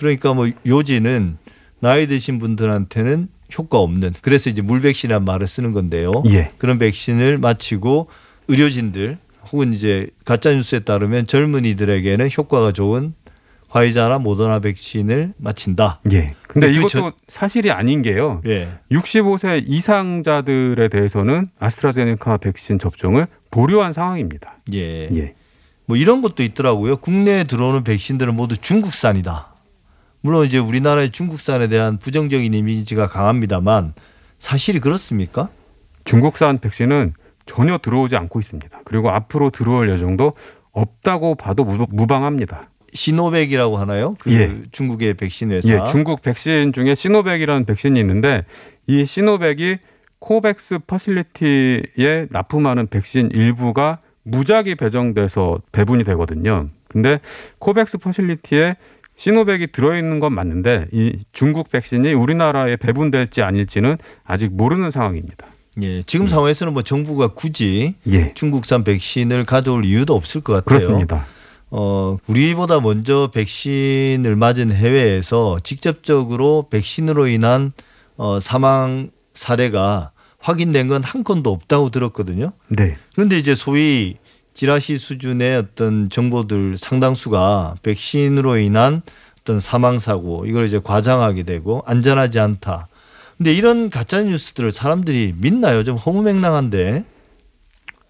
그러니까 0.00 0.32
뭐 0.32 0.48
요지는 0.66 1.36
나이 1.78 2.06
드신 2.06 2.38
분들한테는 2.38 3.28
효과 3.58 3.78
없는 3.78 4.14
그래서 4.22 4.48
이제 4.48 4.62
물 4.62 4.80
백신이라는 4.80 5.24
말을 5.26 5.46
쓰는 5.46 5.72
건데요. 5.72 6.10
예. 6.28 6.52
그런 6.58 6.78
백신을 6.78 7.36
마치고 7.38 8.08
의료진들 8.48 9.18
혹은 9.52 9.72
이제 9.74 10.08
가짜 10.24 10.52
뉴스에 10.52 10.80
따르면 10.80 11.26
젊은이들에게는 11.26 12.30
효과가 12.36 12.72
좋은 12.72 13.12
화이자나 13.68 14.18
모더나 14.18 14.60
백신을 14.60 15.34
마친다. 15.36 16.00
예. 16.12 16.34
근데 16.48 16.68
그 16.68 16.72
이것도 16.72 16.88
저- 16.88 17.12
사실이 17.28 17.70
아닌 17.70 18.00
게요. 18.02 18.40
예. 18.46 18.68
65세 18.90 19.62
이상자들에 19.66 20.88
대해서는 20.88 21.46
아스트라제네카 21.58 22.38
백신 22.38 22.78
접종을 22.78 23.26
보류한 23.50 23.92
상황입니다. 23.92 24.58
예. 24.72 25.08
예. 25.14 25.32
뭐 25.86 25.96
이런 25.96 26.22
것도 26.22 26.42
있더라고요. 26.42 26.96
국내에 26.96 27.44
들어오는 27.44 27.84
백신들은 27.84 28.34
모두 28.36 28.56
중국산이다. 28.56 29.49
물론 30.22 30.44
이제 30.46 30.58
우리나라의 30.58 31.10
중국산에 31.10 31.68
대한 31.68 31.98
부정적인 31.98 32.52
이미지가 32.52 33.08
강합니다만 33.08 33.94
사실이 34.38 34.80
그렇습니까? 34.80 35.48
중국산 36.04 36.58
백신은 36.58 37.14
전혀 37.46 37.78
들어오지 37.78 38.16
않고 38.16 38.38
있습니다. 38.40 38.80
그리고 38.84 39.10
앞으로 39.10 39.50
들어올 39.50 39.90
예정도 39.90 40.32
없다고 40.72 41.34
봐도 41.34 41.64
무- 41.64 41.86
무방합니다. 41.90 42.68
시노백이라고 42.92 43.76
하나요? 43.76 44.14
그 44.18 44.32
예. 44.32 44.52
중국의 44.72 45.14
백신 45.14 45.52
회사. 45.52 45.68
예, 45.72 45.84
중국 45.86 46.22
백신 46.22 46.72
중에 46.72 46.94
시노백이라는 46.94 47.64
백신이 47.64 47.98
있는데 48.00 48.44
이 48.86 49.04
시노백이 49.04 49.76
COVAX 50.18 50.80
Facility에 50.86 52.26
납품하는 52.30 52.88
백신 52.88 53.30
일부가 53.32 54.00
무작위 54.24 54.74
배정돼서 54.74 55.60
배분이 55.72 56.04
되거든요. 56.04 56.66
근데 56.88 57.18
COVAX 57.58 57.98
Facility에 57.98 58.74
시노백이 59.20 59.66
들어있는 59.72 60.18
건 60.18 60.32
맞는데 60.32 60.86
이 60.92 61.14
중국 61.32 61.68
백신이 61.70 62.14
우리나라에 62.14 62.76
배분될지 62.76 63.42
아닐지는 63.42 63.98
아직 64.24 64.50
모르는 64.50 64.90
상황입니다. 64.90 65.46
예. 65.82 66.02
지금 66.04 66.26
상황에서는 66.26 66.72
뭐 66.72 66.80
정부가 66.82 67.28
굳이 67.34 67.96
예, 68.08 68.32
중국산 68.32 68.82
백신을 68.82 69.44
가져올 69.44 69.84
이유도 69.84 70.14
없을 70.14 70.40
것 70.40 70.54
같아요. 70.54 70.78
그렇습니다. 70.78 71.26
어, 71.68 72.16
우리보다 72.28 72.80
먼저 72.80 73.30
백신을 73.34 74.36
맞은 74.36 74.72
해외에서 74.72 75.60
직접적으로 75.62 76.68
백신으로 76.70 77.28
인한 77.28 77.72
어, 78.16 78.40
사망 78.40 79.10
사례가 79.34 80.12
확인된 80.38 80.88
건 80.88 81.02
한 81.04 81.24
건도 81.24 81.50
없다고 81.50 81.90
들었거든요. 81.90 82.52
네, 82.68 82.96
그런데 83.14 83.38
이제 83.38 83.54
소위 83.54 84.16
지라시 84.60 84.98
수준의 84.98 85.56
어떤 85.56 86.10
정보들 86.10 86.76
상당수가 86.76 87.76
백신으로 87.82 88.58
인한 88.58 89.00
어떤 89.40 89.58
사망 89.58 89.98
사고 89.98 90.44
이걸 90.44 90.66
이제 90.66 90.78
과장하게 90.78 91.44
되고 91.44 91.82
안전하지 91.86 92.38
않다. 92.40 92.88
근데 93.38 93.54
이런 93.54 93.88
가짜 93.88 94.20
뉴스들을 94.20 94.70
사람들이 94.70 95.34
믿나요? 95.38 95.82
좀 95.82 95.96
허무맹랑한데. 95.96 97.06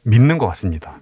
믿는 0.02 0.38
것 0.38 0.48
같습니다. 0.48 1.00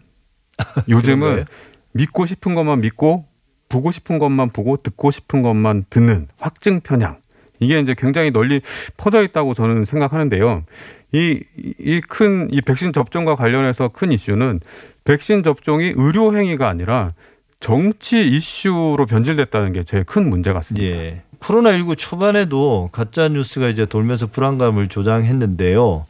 요즘은? 0.86 1.46
믿고 1.92 2.26
싶은 2.26 2.54
것만 2.54 2.82
믿고 2.82 3.24
보고 3.70 3.90
싶은 3.90 4.18
것만 4.18 4.50
보고 4.50 4.76
듣고 4.76 5.10
싶은 5.10 5.40
것만 5.40 5.86
듣는 5.88 6.28
확증 6.36 6.80
편향 6.82 7.22
이게 7.60 7.78
이제 7.80 7.94
굉장히 7.96 8.30
널리 8.30 8.60
퍼져 8.96 9.22
있다고 9.22 9.54
저는 9.54 9.84
생각하는데요. 9.84 10.64
이 11.12 11.40
이큰이 11.78 12.60
백신 12.62 12.92
접종과 12.92 13.34
관련해서 13.34 13.88
큰 13.88 14.12
이슈는 14.12 14.60
백신 15.04 15.42
접종이 15.42 15.92
의료 15.96 16.36
행위가 16.36 16.68
아니라 16.68 17.12
정치 17.60 18.28
이슈로 18.28 19.06
변질됐다는 19.06 19.72
게 19.72 19.82
제일 19.82 20.04
큰 20.04 20.28
문제 20.28 20.52
같습니다. 20.52 20.86
예. 20.86 21.22
코로나19 21.40 21.96
초반에도 21.96 22.88
가짜 22.92 23.28
뉴스가 23.28 23.68
이제 23.68 23.86
돌면서 23.86 24.26
불안감을 24.26 24.88
조장했는데요. 24.88 26.06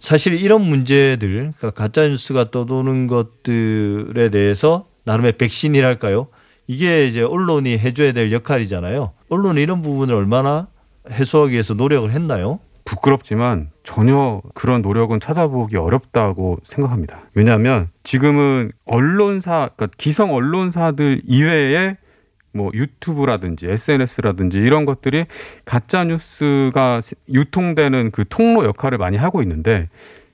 사실 0.00 0.34
이런 0.34 0.62
문제들, 0.62 1.52
그러니까 1.56 1.70
가짜 1.70 2.06
뉴스가 2.08 2.50
떠도는 2.50 3.08
것들에 3.08 4.30
대해서 4.30 4.86
나름의 5.04 5.32
백신이랄까요? 5.32 6.28
이게 6.68 7.06
이제 7.06 7.22
언론이 7.22 7.78
해줘야 7.78 8.12
될 8.12 8.30
역할이잖아요. 8.30 9.12
언론이 9.30 9.60
이런 9.60 9.82
부분을 9.82 10.14
얼마나 10.14 10.68
해소하기 11.10 11.52
위해서 11.52 11.74
노력을 11.74 12.10
했나요? 12.10 12.60
부끄럽지만 12.84 13.70
전혀 13.84 14.40
그런 14.54 14.80
노력은 14.80 15.20
찾아보기 15.20 15.76
어렵다고 15.76 16.58
생각합니다. 16.62 17.20
왜냐하면 17.34 17.88
지금은 18.02 18.72
언론사, 18.86 19.70
그러니까 19.76 19.88
기성 19.98 20.32
언론사들 20.32 21.20
이외에 21.26 21.98
뭐 22.52 22.70
유튜브라든지 22.72 23.68
SNS라든지 23.68 24.58
이런 24.58 24.86
것들이 24.86 25.24
가짜 25.66 26.04
뉴스가 26.04 27.02
유통되는 27.28 28.10
그 28.10 28.24
통로 28.26 28.64
역할을 28.64 28.96
많이 28.96 29.18
하고 29.18 29.42
있는데 29.42 29.90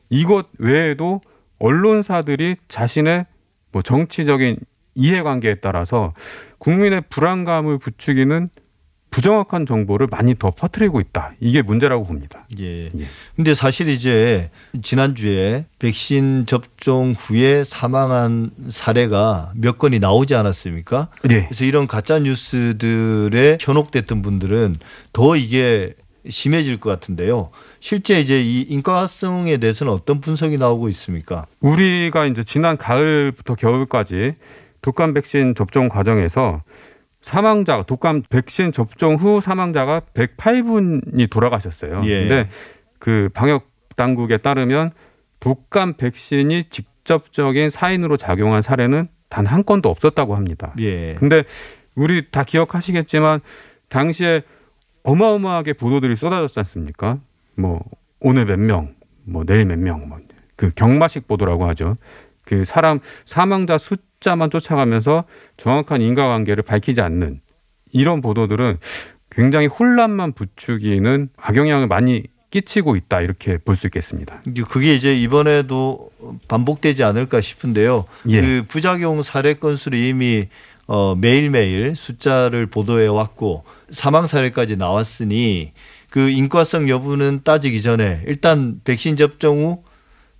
이것 0.09 0.47
외에도 0.59 1.21
언론사들이 1.59 2.57
자신의 2.69 3.27
뭐 3.73 3.83
정치적인 3.83 4.59
이해관계에 4.95 5.57
따라서 5.57 6.15
국민의 6.59 7.03
불안감을 7.09 7.79
부추기는 7.79 8.49
부정확한 9.15 9.65
정보를 9.65 10.09
많이 10.11 10.35
더 10.37 10.51
퍼뜨리고 10.51 11.01
있다. 11.01 11.35
이게 11.39 11.63
문제라고 11.63 12.05
봅니다. 12.05 12.49
예. 12.59 12.87
예. 12.87 13.07
근데 13.37 13.55
사실 13.55 13.87
이제 13.87 14.51
지난주에 14.83 15.67
백신 15.79 16.47
접종 16.47 17.15
후에 17.17 17.63
사망한 17.63 18.51
사례가 18.71 19.53
몇 19.55 19.79
건이 19.79 20.01
나오지 20.01 20.35
않았습니까? 20.35 21.11
예. 21.31 21.45
그래서 21.45 21.65
이런 21.65 21.87
가짜 21.87 22.19
뉴스들에 22.19 23.59
현혹됐던 23.61 24.21
분들은 24.21 24.79
더 25.13 25.37
이게 25.37 25.95
심해질 26.29 26.81
것 26.81 26.91
같은데요. 26.91 27.51
실제 27.79 28.21
이제 28.21 28.43
이 28.43 28.63
인과성에 28.63 29.59
대해서는 29.59 29.93
어떤 29.93 30.19
분석이 30.19 30.59
나오고 30.59 30.89
있습니까? 30.89 31.47
우리가 31.61 32.27
이제 32.27 32.43
지난 32.43 32.77
가을부터 32.77 33.55
겨울까지 33.55 34.33
독감 34.83 35.15
백신 35.15 35.55
접종 35.55 35.89
과정에서 35.89 36.63
사망자 37.25 37.83
독감 37.83 38.23
백신 38.29 38.71
접종 38.71 39.15
후 39.15 39.41
사망자가 39.41 40.01
108분이 40.13 41.31
돌아가셨어요. 41.31 42.03
예. 42.05 42.21
근데 42.21 42.51
그 42.99 43.31
방역 43.33 43.71
당국에 43.97 44.37
따르면 44.37 44.93
독감 45.41 45.95
백신이 45.95 46.65
직접적인 46.69 47.71
사인으로 47.71 48.19
작용한 48.19 48.61
사례는 48.61 49.09
단 49.31 49.47
한 49.47 49.65
건도 49.65 49.89
없었다고 49.89 50.37
합니다. 50.37 50.75
예. 50.81 51.15
근데 51.15 51.45
우리 51.95 52.31
다 52.31 52.45
기억하시겠지만 52.45 53.41
당시에 53.89 54.43
어마어마하게 55.03 55.73
보도들이 55.73 56.17
쏟아졌지 56.17 56.59
않습니까? 56.61 57.17
뭐 57.57 57.83
오늘 58.21 58.45
몇 58.45 58.59
명, 58.59 58.95
뭐 59.25 59.45
내일 59.45 59.65
몇 59.65 59.79
명, 59.79 60.09
뭐 60.09 60.19
그 60.57 60.71
경마식 60.71 61.27
보도라고 61.27 61.67
하죠. 61.69 61.95
그 62.45 62.65
사람 62.65 63.01
사망자 63.25 63.79
숫자 63.79 64.05
만 64.37 64.51
쫓아가면서 64.51 65.25
정확한 65.57 66.01
인과관계를 66.03 66.63
밝히지 66.63 67.01
않는 67.01 67.41
이런 67.93 68.21
보도들은 68.21 68.79
굉장히 69.31 69.67
혼란만 69.67 70.33
부추기는 70.33 71.29
악영향을 71.37 71.87
많이 71.87 72.25
끼치고 72.51 72.95
있다 72.97 73.21
이렇게 73.21 73.59
볼 73.59 73.75
수 73.77 73.87
있겠습니다. 73.89 74.41
그게 74.69 74.95
이제 74.95 75.15
이번에도 75.15 76.11
반복되지 76.49 77.03
않을까 77.03 77.41
싶은데요. 77.41 78.05
예. 78.29 78.41
그 78.41 78.65
부작용 78.69 79.23
사례 79.23 79.55
건수를 79.55 79.99
이미 79.99 80.49
어, 80.87 81.15
매일매일 81.17 81.97
숫자를 81.97 82.67
보도해 82.67 83.07
왔고 83.07 83.65
사망 83.91 84.27
사례까지 84.27 84.77
나왔으니 84.77 85.73
그 86.11 86.31
인과성 86.31 86.89
여부는 86.89 87.41
따지기 87.43 87.83
전에 87.83 88.23
일단 88.27 88.81
백신 88.85 89.17
접종 89.17 89.65
후 89.65 89.83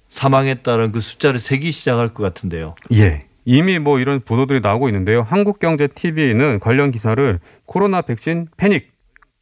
사망했다는 0.09 0.93
그 0.93 1.01
숫자를 1.01 1.41
세기 1.41 1.73
시작할 1.73 2.11
것 2.15 2.23
같은데요. 2.23 2.77
예. 2.93 3.27
이미 3.45 3.79
뭐 3.79 3.99
이런 3.99 4.21
보도들이 4.21 4.61
나오고 4.61 4.89
있는데요. 4.89 5.23
한국경제 5.23 5.89
TV는 5.89 6.61
관련 6.61 6.91
기사를 6.91 7.39
코로나 7.67 8.01
백신 8.01 8.49
패닉 8.57 8.93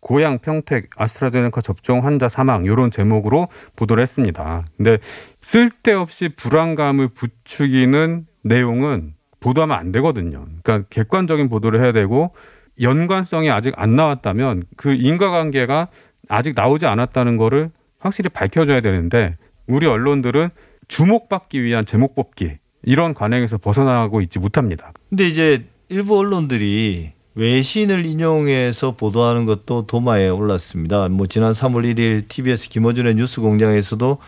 고양 0.01 0.41
평택 0.41 0.91
아스트라제네카 0.97 1.61
접종 1.61 2.05
환자 2.05 2.29
사망 2.29 2.65
이런 2.65 2.91
제목으로 2.91 3.47
보도를 3.77 4.03
했습니다. 4.03 4.65
근데 4.77 4.99
쓸데없이 5.41 6.31
불안감을 6.31 7.09
부추기는 7.09 8.27
내용은 8.43 9.15
보도하면 9.39 9.79
안 9.79 9.93
되거든요. 9.93 10.45
그러니까 10.63 10.89
객관적인 10.91 11.49
보도를 11.49 11.83
해야 11.83 11.93
되고 11.93 12.35
연관성이 12.81 13.51
아직 13.51 13.75
안 13.77 13.95
나왔다면 13.95 14.65
그 14.77 14.93
인과관계가 14.93 15.89
아직 16.29 16.55
나오지 16.57 16.87
않았다는 16.87 17.37
거를 17.37 17.71
확실히 18.01 18.29
밝혀줘야 18.29 18.81
되는데 18.81 19.37
우리 19.69 19.87
언론들은 19.87 20.49
주목받기 20.89 21.63
위한 21.63 21.87
제목 21.87 22.17
뽑기 22.17 22.59
이런 22.83 23.15
관행에서 23.15 23.59
벗어나고 23.59 24.21
있지 24.23 24.39
못합니다. 24.39 24.93
근데 25.09 25.27
이제 25.27 25.65
일부 25.89 26.19
언론들이 26.19 27.13
외신을 27.35 28.05
인용해서 28.05 28.93
보도하는 28.93 29.47
것도 29.47 29.87
도마에 29.87 30.29
올랐습니다. 30.29 31.09
뭐 31.09 31.27
지난 31.27 31.53
3월 31.53 31.85
1일 31.95 32.29
TBS 32.29 32.69
김어준의 32.69 33.15
뉴스 33.15 33.41
공장에서도 33.41 34.19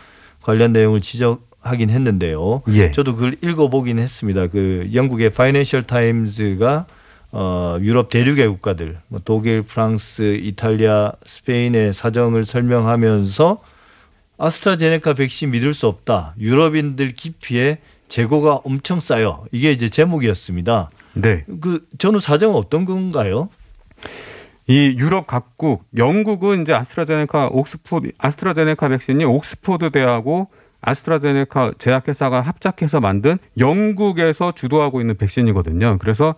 관련 0.41 0.73
내용을 0.73 1.01
지적하긴 1.01 1.89
했는데요. 1.89 2.63
예. 2.69 2.91
저도 2.91 3.15
그걸 3.15 3.35
읽어보긴 3.41 3.99
했습니다. 3.99 4.47
그 4.47 4.89
영국의 4.93 5.31
파이낸셜 5.31 5.83
타임즈가 5.83 6.87
어, 7.31 7.77
유럽 7.81 8.09
대륙의 8.09 8.47
국가들, 8.47 8.97
뭐 9.09 9.19
독일, 9.23 9.61
프랑스, 9.61 10.37
이탈리아, 10.41 11.11
스페인의 11.25 11.91
사정을 11.91 12.45
설명하면서 12.45 13.61
아스트라제네카 14.37 15.15
백신 15.15 15.51
믿을 15.51 15.73
수 15.73 15.87
없다. 15.87 16.35
유럽인들 16.39 17.13
기피에 17.13 17.79
재고가 18.07 18.61
엄청 18.63 18.99
쌓여. 18.99 19.45
이게 19.51 19.71
이제 19.71 19.89
제목이었습니다. 19.89 20.89
네. 21.15 21.45
그 21.61 21.85
전후 21.97 22.19
사정은 22.19 22.55
어떤 22.55 22.85
건가요? 22.85 23.49
이 24.67 24.95
유럽 24.97 25.27
각국, 25.27 25.85
영국은 25.95 26.63
이제 26.63 26.73
아스트라제네카 26.73 27.47
옥스포드 27.51 28.11
아스트라제네카 28.17 28.89
백신이 28.89 29.23
옥스포드 29.23 29.91
대하고 29.91 30.49
아스트라제네카 30.81 31.73
제약회사가 31.77 32.41
합작해서 32.41 32.99
만든 32.99 33.37
영국에서 33.59 34.51
주도하고 34.51 35.01
있는 35.01 35.17
백신이거든요. 35.17 35.97
그래서 35.99 36.35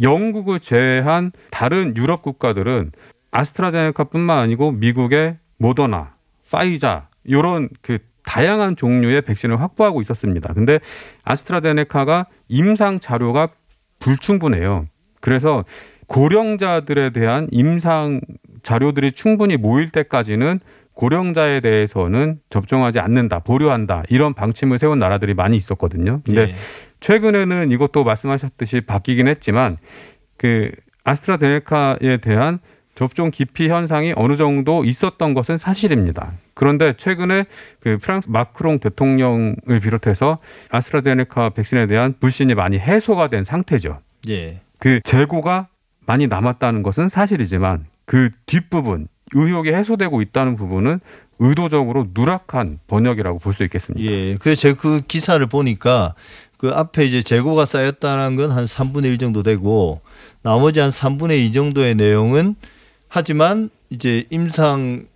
영국을 0.00 0.60
제외한 0.60 1.32
다른 1.50 1.96
유럽 1.96 2.22
국가들은 2.22 2.92
아스트라제네카뿐만 3.30 4.38
아니고 4.38 4.72
미국의 4.72 5.38
모더나, 5.58 6.14
파이자 6.50 7.08
이런 7.24 7.68
그 7.82 7.98
다양한 8.28 8.76
종류의 8.76 9.22
백신을 9.22 9.58
확보하고 9.62 10.02
있었습니다. 10.02 10.52
근데 10.52 10.80
아스트라제네카가 11.24 12.26
임상 12.48 13.00
자료가 13.00 13.48
불충분해요. 14.00 14.86
그래서 15.22 15.64
고령자들에 16.08 17.10
대한 17.10 17.48
임상 17.50 18.20
자료들이 18.62 19.12
충분히 19.12 19.56
모일 19.56 19.88
때까지는 19.88 20.60
고령자에 20.92 21.60
대해서는 21.60 22.40
접종하지 22.50 22.98
않는다, 22.98 23.38
보류한다 23.38 24.02
이런 24.10 24.34
방침을 24.34 24.78
세운 24.78 24.98
나라들이 24.98 25.32
많이 25.32 25.56
있었거든요. 25.56 26.20
근데 26.26 26.40
예. 26.42 26.54
최근에는 27.00 27.70
이것도 27.70 28.04
말씀하셨듯이 28.04 28.82
바뀌긴 28.82 29.26
했지만 29.26 29.78
그 30.36 30.70
아스트라제네카에 31.04 32.18
대한 32.20 32.58
접종 32.98 33.30
기피 33.30 33.68
현상이 33.68 34.12
어느 34.16 34.34
정도 34.34 34.84
있었던 34.84 35.32
것은 35.32 35.56
사실입니다. 35.56 36.32
그런데 36.54 36.94
최근에 36.96 37.44
그 37.78 37.96
프랑스 37.98 38.28
마크롱 38.28 38.80
대통령을 38.80 39.78
비롯해서 39.80 40.38
아스트라제네카 40.70 41.50
백신에 41.50 41.86
대한 41.86 42.16
불신이 42.18 42.54
많이 42.54 42.76
해소가 42.76 43.28
된 43.28 43.44
상태죠. 43.44 44.00
예. 44.28 44.62
그 44.80 44.98
재고가 45.04 45.68
많이 46.06 46.26
남았다는 46.26 46.82
것은 46.82 47.08
사실이지만 47.08 47.86
그 48.04 48.30
뒷부분 48.46 49.06
의혹이 49.32 49.70
해소되고 49.72 50.20
있다는 50.20 50.56
부분은 50.56 50.98
의도적으로 51.38 52.08
누락한 52.12 52.80
번역이라고 52.88 53.38
볼 53.38 53.52
수 53.54 53.62
있겠습니다. 53.62 54.04
예. 54.10 54.36
그래서 54.38 54.60
제가 54.62 54.80
그 54.80 55.02
기사를 55.06 55.46
보니까 55.46 56.16
그 56.56 56.70
앞에 56.70 57.04
이제 57.04 57.22
재고가 57.22 57.64
쌓였다는 57.64 58.34
건 58.34 58.50
한 58.50 58.64
3분의 58.64 59.04
1 59.04 59.18
정도 59.18 59.44
되고 59.44 60.00
나머지 60.42 60.80
한 60.80 60.90
3분의 60.90 61.38
2 61.46 61.52
정도의 61.52 61.94
내용은 61.94 62.56
하지만 63.08 63.70
이제 63.90 64.24
임상 64.30 65.06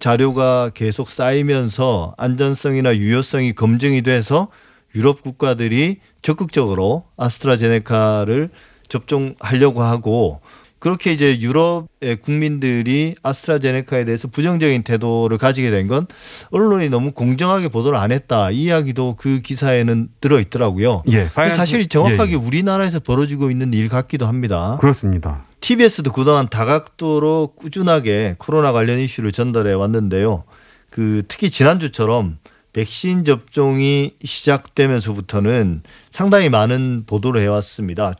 자료가 0.00 0.70
계속 0.74 1.08
쌓이면서 1.08 2.14
안전성이나 2.18 2.96
유효성이 2.96 3.54
검증이 3.54 4.02
돼서 4.02 4.48
유럽 4.94 5.22
국가들이 5.22 6.00
적극적으로 6.22 7.04
아스트라제네카를 7.16 8.50
접종하려고 8.88 9.82
하고 9.82 10.40
그렇게 10.78 11.12
이제 11.12 11.40
유럽의 11.40 12.16
국민들이 12.22 13.14
아스트라제네카에 13.22 14.04
대해서 14.04 14.28
부정적인 14.28 14.84
태도를 14.84 15.36
가지게 15.38 15.70
된 15.70 15.88
건 15.88 16.06
언론이 16.50 16.88
너무 16.90 17.12
공정하게 17.12 17.68
보도를 17.68 17.98
안 17.98 18.12
했다 18.12 18.50
이 18.50 18.64
이야기도 18.64 19.16
그 19.18 19.40
기사에는 19.40 20.08
들어 20.20 20.38
있더라고요. 20.38 21.02
예, 21.08 21.28
사실 21.28 21.86
정확하게 21.88 22.30
예, 22.30 22.34
예. 22.34 22.36
우리나라에서 22.36 23.00
벌어지고 23.00 23.50
있는 23.50 23.72
일 23.72 23.88
같기도 23.88 24.26
합니다. 24.26 24.76
그렇습니다. 24.80 25.44
TBS도 25.60 26.12
그동안 26.12 26.48
다각도로 26.48 27.52
꾸준하게 27.56 28.36
코로나 28.38 28.72
관련 28.72 28.98
이슈를 29.00 29.32
전달해 29.32 29.72
왔는데요. 29.72 30.44
그 30.90 31.22
특히 31.28 31.50
지난주처럼 31.50 32.38
백신 32.72 33.24
접종이 33.24 34.14
시작되면서부터는 34.22 35.82
상당히 36.10 36.48
많은 36.48 37.04
보도를 37.06 37.40
해왔습니다. 37.40 38.14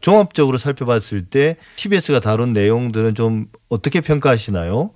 종합적으로 0.00 0.58
살펴봤을 0.58 1.26
때 1.26 1.56
TBS가 1.76 2.20
다룬 2.20 2.52
내용들은 2.52 3.14
좀 3.14 3.46
어떻게 3.68 4.00
평가하시나요? 4.00 4.90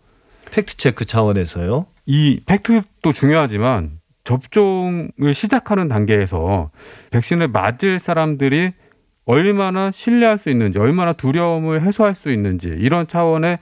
팩트 0.50 0.76
체크 0.76 1.04
차원에서요. 1.04 1.86
이 2.06 2.40
팩트도 2.46 3.12
중요하지만 3.12 4.00
접종을 4.24 5.34
시작하는 5.34 5.88
단계에서 5.88 6.70
백신을 7.10 7.48
맞을 7.48 7.98
사람들이 7.98 8.72
얼마나 9.30 9.92
신뢰할 9.92 10.38
수 10.38 10.50
있는지, 10.50 10.80
얼마나 10.80 11.12
두려움을 11.12 11.82
해소할 11.82 12.16
수 12.16 12.32
있는지 12.32 12.68
이런 12.68 13.06
차원의 13.06 13.60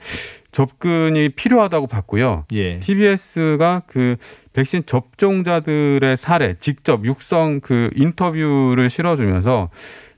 접근이 0.51 1.29
필요하다고 1.29 1.85
봤고요. 1.85 2.45
예. 2.53 2.79
TBS가 2.79 3.83
그 3.85 4.15
백신 4.53 4.87
접종자들의 4.87 6.17
사례, 6.17 6.55
직접 6.59 7.05
육성 7.05 7.59
그 7.59 7.91
인터뷰를 7.93 8.89
실어주면서 8.89 9.69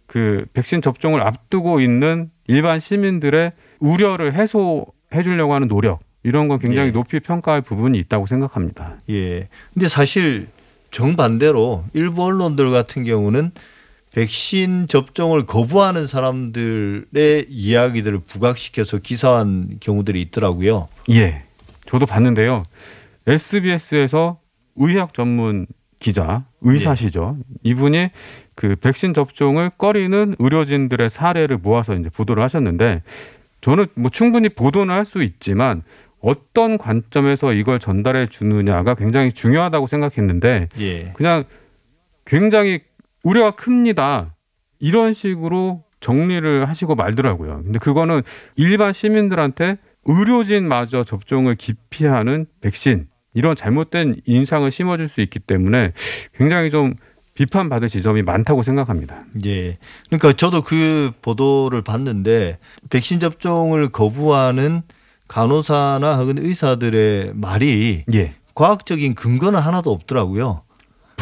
그 0.07 0.45
백신 0.53 0.81
접종을 0.81 1.21
앞두고 1.21 1.81
있는 1.81 2.31
일반 2.47 2.79
시민들의 2.79 3.51
우려를 3.79 4.33
해소해 4.33 5.21
주려고 5.21 5.53
하는 5.53 5.67
노력 5.67 5.99
이런 6.23 6.47
건 6.47 6.59
굉장히 6.59 6.87
예. 6.87 6.91
높이 6.93 7.19
평가할 7.19 7.61
부분이 7.61 7.97
있다고 7.99 8.25
생각합니다. 8.25 8.99
예. 9.09 9.49
근데 9.73 9.89
사실 9.89 10.47
정반대로 10.91 11.83
일부 11.93 12.23
언론들 12.23 12.71
같은 12.71 13.03
경우는 13.03 13.51
백신 14.13 14.87
접종을 14.87 15.45
거부하는 15.45 16.05
사람들의 16.05 17.45
이야기들을 17.49 18.19
부각시켜서 18.27 18.97
기사한 18.97 19.77
경우들이 19.79 20.21
있더라고요. 20.21 20.89
예. 21.11 21.43
저도 21.85 22.05
봤는데요. 22.05 22.63
SBS에서 23.27 24.39
의학 24.75 25.13
전문 25.13 25.65
기자, 25.99 26.45
의사시죠. 26.61 27.37
이분이 27.63 28.09
그 28.55 28.75
백신 28.75 29.13
접종을 29.13 29.69
꺼리는 29.77 30.35
의료진들의 30.39 31.09
사례를 31.09 31.57
모아서 31.57 31.95
이제 31.95 32.09
보도를 32.09 32.43
하셨는데 32.43 33.03
저는 33.61 33.85
뭐 33.95 34.09
충분히 34.09 34.49
보도는 34.49 34.93
할 34.93 35.05
수 35.05 35.23
있지만 35.23 35.83
어떤 36.19 36.77
관점에서 36.77 37.53
이걸 37.53 37.79
전달해 37.79 38.27
주느냐가 38.27 38.93
굉장히 38.95 39.31
중요하다고 39.31 39.87
생각했는데 39.87 40.69
예. 40.79 41.11
그냥 41.13 41.45
굉장히 42.25 42.81
우려가 43.23 43.51
큽니다. 43.51 44.35
이런 44.79 45.13
식으로 45.13 45.83
정리를 45.99 46.67
하시고 46.67 46.95
말더라고요. 46.95 47.61
근데 47.63 47.79
그거는 47.79 48.21
일반 48.55 48.93
시민들한테 48.93 49.75
의료진마저 50.05 51.03
접종을 51.03 51.55
기피하는 51.55 52.47
백신 52.61 53.07
이런 53.33 53.55
잘못된 53.55 54.21
인상을 54.25 54.69
심어줄 54.69 55.07
수 55.07 55.21
있기 55.21 55.39
때문에 55.39 55.93
굉장히 56.33 56.71
좀 56.71 56.95
비판받을 57.33 57.87
지점이 57.87 58.23
많다고 58.23 58.61
생각합니다. 58.63 59.21
예. 59.45 59.77
그러니까 60.07 60.33
저도 60.33 60.61
그 60.61 61.11
보도를 61.21 61.81
봤는데 61.81 62.57
백신 62.89 63.19
접종을 63.19 63.89
거부하는 63.89 64.81
간호사나 65.27 66.17
혹은 66.17 66.35
의사들의 66.39 67.33
말이 67.35 68.03
예. 68.13 68.33
과학적인 68.53 69.15
근거는 69.15 69.59
하나도 69.59 69.91
없더라고요. 69.91 70.63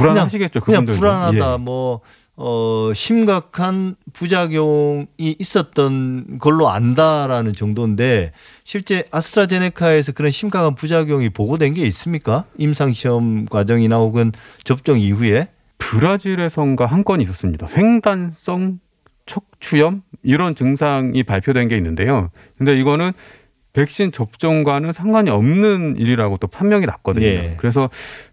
불안하시겠죠. 0.04 0.62
그냥 0.62 0.86
그분들도. 0.86 1.00
불안하다 1.00 1.54
예. 1.54 1.58
뭐 1.58 2.02
어, 2.42 2.92
심각한 2.96 3.96
부작용이 4.14 5.36
있었던 5.40 6.38
걸로 6.40 6.70
안다라는 6.70 7.54
정도인데 7.54 8.32
실제 8.64 9.04
아스트라제네카에서 9.12 10.14
그런 10.14 10.32
심각한 10.32 10.74
부작용이 10.74 11.30
보고된 11.30 11.74
게 11.74 11.82
있습니까? 11.88 12.46
임상 12.58 12.94
시험 12.94 13.46
과정이나 13.46 13.98
혹은 13.98 14.32
접종 14.64 14.98
이후에? 14.98 15.50
브라질에선가 15.80 16.86
한 16.86 17.04
건이 17.04 17.24
있었습니다. 17.24 17.68
횡단성 17.76 18.80
척추염 19.26 20.02
이런 20.24 20.56
증상이 20.56 21.24
발표된 21.24 21.68
게 21.68 21.78
있는데요. 21.78 22.32
근데 22.58 22.78
이거는 22.80 23.12
백신 23.80 24.12
접종과는 24.12 24.92
상관이 24.92 25.30
없는 25.30 25.96
일이라고 25.98 26.36
또 26.38 26.48
판명이 26.48 26.86
났거든요. 26.86 27.26
예. 27.26 27.54
그래서 27.56 27.90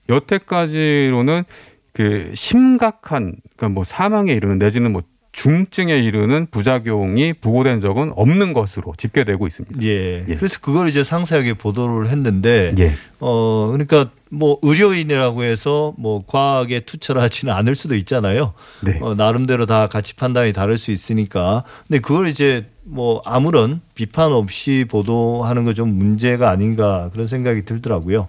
여태까지로는 0.09 1.44
그 1.92 2.32
심각한 2.34 3.36
그러니까 3.57 3.68
뭐 3.68 3.84
사망에 3.84 4.32
이르는 4.32 4.59
내지는 4.59 4.92
뭐 4.92 5.03
중증에 5.30 5.99
이르는 5.99 6.49
부작용이 6.51 7.34
보고된 7.34 7.80
적은 7.80 8.12
없는 8.16 8.55
것으로 8.55 8.94
집계되고 8.97 9.47
있습니다. 9.47 9.82
예. 9.82 10.24
예. 10.28 10.34
그래서 10.34 10.59
그걸 10.61 10.88
이제 10.88 11.05
상세하게 11.05 11.55
보도를 11.55 12.09
했는데 12.09 12.74
예. 12.78 12.94
어 13.20 13.68
그러니까 13.70 14.11
뭐 14.30 14.59
의료인이라고 14.62 15.44
해서 15.44 15.94
뭐 15.97 16.24
과학에 16.26 16.80
투철 16.80 17.18
하지는 17.18 17.55
않을 17.55 17.76
수도 17.76 17.94
있잖아요. 17.94 18.53
네. 18.84 18.99
어, 19.01 19.14
나름대로 19.14 19.66
다 19.66 19.86
가치 19.86 20.16
판단이 20.16 20.53
다를 20.53 20.76
수 20.76 20.90
있으니까. 20.90 21.62
근데 21.86 22.01
그걸 22.01 22.26
이제 22.26 22.66
뭐 22.89 23.20
아무런 23.24 23.80
비판 23.95 24.32
없이 24.32 24.84
보도하는 24.89 25.64
거 25.64 25.72
좀 25.76 25.91
문제가 25.91 26.51
아닌가 26.51 27.11
그런 27.12 27.26
생각이 27.26 27.64
들더라고요. 27.64 28.28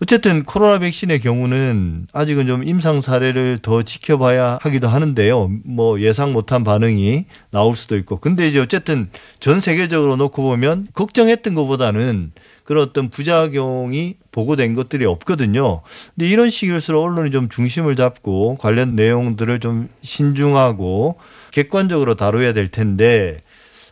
어쨌든 0.00 0.44
코로나 0.44 0.78
백신의 0.78 1.20
경우는 1.20 2.06
아직은 2.12 2.46
좀 2.46 2.62
임상 2.66 3.00
사례를 3.00 3.58
더 3.60 3.82
지켜봐야 3.82 4.58
하기도 4.62 4.88
하는데요. 4.88 5.50
뭐 5.64 6.00
예상 6.00 6.32
못한 6.32 6.64
반응이 6.64 7.26
나올 7.50 7.74
수도 7.74 7.96
있고. 7.96 8.18
근데 8.18 8.48
이제 8.48 8.60
어쨌든 8.60 9.10
전 9.40 9.60
세계적으로 9.60 10.16
놓고 10.16 10.42
보면 10.42 10.88
걱정했던 10.92 11.54
것보다는 11.54 12.32
그런 12.62 12.84
어떤 12.84 13.10
부작용이 13.10 14.16
보고된 14.30 14.74
것들이 14.74 15.04
없거든요. 15.04 15.82
근데 16.14 16.28
이런 16.28 16.48
시기일수록 16.48 17.04
언론이 17.04 17.30
좀 17.32 17.48
중심을 17.48 17.96
잡고 17.96 18.56
관련 18.58 18.94
내용들을 18.94 19.58
좀 19.58 19.88
신중하고 20.02 21.16
객관적으로 21.50 22.14
다뤄야 22.14 22.52
될 22.52 22.68
텐데 22.68 23.42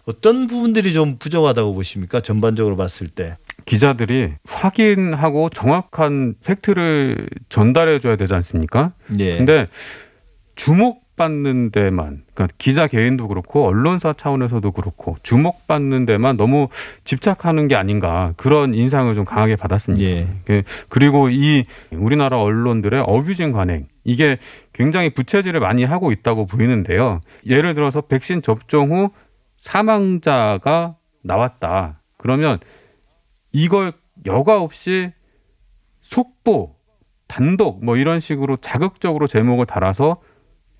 어떤 0.07 0.47
부분들이 0.47 0.93
좀 0.93 1.17
부족하다고 1.19 1.75
보십니까? 1.75 2.21
전반적으로 2.21 2.77
봤을 2.77 3.09
때. 3.09 3.37
기자들이 3.65 4.31
확인하고 4.47 5.49
정확한 5.49 6.35
팩트를 6.45 7.29
전달해 7.49 7.99
줘야 7.99 8.15
되지 8.15 8.33
않습니까? 8.35 8.93
예. 9.19 9.37
근데 9.37 9.67
주목받는 10.55 11.73
데만 11.73 12.23
그러니까 12.33 12.55
기자 12.59 12.87
개인도 12.87 13.27
그렇고 13.27 13.67
언론사 13.67 14.13
차원에서도 14.17 14.71
그렇고 14.71 15.17
주목받는 15.25 16.07
데만 16.07 16.37
너무 16.37 16.69
집착하는 17.03 17.67
게 17.67 17.75
아닌가 17.75 18.33
그런 18.37 18.75
인상을 18.75 19.13
좀 19.17 19.25
강하게 19.25 19.57
받았습니다. 19.57 20.05
예. 20.07 20.29
그- 20.45 20.63
그리고 20.89 21.29
이 21.29 21.65
우리나라 21.91 22.39
언론들의 22.41 23.03
어뷰징 23.05 23.51
관행 23.51 23.89
이게 24.05 24.39
굉장히 24.73 25.11
부채질을 25.11 25.59
많이 25.59 25.83
하고 25.83 26.13
있다고 26.13 26.47
보이는데요. 26.47 27.21
예를 27.47 27.75
들어서 27.75 28.03
백신 28.03 28.43
접종 28.43 28.93
후 28.93 29.11
사망자가 29.67 30.97
나왔다. 31.25 32.01
그러면 32.19 32.61
이걸 33.51 33.93
여과 34.25 34.61
없이 34.63 35.13
속보, 36.03 36.77
단독 37.27 37.85
뭐 37.85 37.97
이런 37.97 38.21
식으로 38.21 38.59
자극적으로 38.59 39.27
제목을 39.27 39.67
달아서 39.67 40.19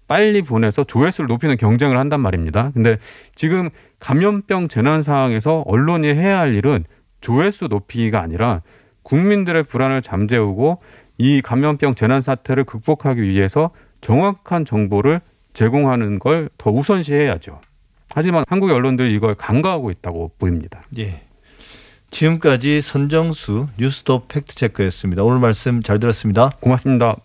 빨리 0.07 0.41
보내서 0.43 0.85
조회수를 0.85 1.27
높이는 1.27 1.57
경쟁을 1.57 1.99
한단 1.99 2.21
말입니다. 2.21 2.71
근데 2.75 2.99
지금 3.35 3.71
감염병 3.99 4.69
재난 4.69 5.03
상황에서 5.03 5.65
언론이 5.67 6.07
해야 6.07 6.39
할 6.39 6.55
일은 6.55 6.85
조회수 7.21 7.67
높이기가 7.67 8.21
아니라 8.21 8.63
국민들의 9.03 9.65
불안을 9.65 10.01
잠재우고 10.01 10.79
이 11.19 11.43
감염병 11.43 11.97
재난 11.97 12.21
사태를 12.21 12.63
극복하기 12.63 13.21
위해서 13.21 13.71
정확한 14.01 14.65
정보를 14.65 15.21
제공하는 15.55 16.21
걸 16.21 16.51
더 16.57 16.71
우선시해야죠. 16.71 17.61
하지만 18.15 18.45
한국의 18.49 18.75
언론들이 18.75 19.13
이걸 19.15 19.35
간과하고 19.35 19.91
있다고 19.91 20.33
보입니다. 20.39 20.83
예. 20.99 21.23
지금까지 22.11 22.81
선정수 22.81 23.67
뉴스톱 23.79 24.29
팩트체크였습니다. 24.29 25.23
오늘 25.23 25.39
말씀 25.39 25.83
잘 25.83 25.99
들었습니다. 25.99 26.51
고맙습니다. 26.61 27.17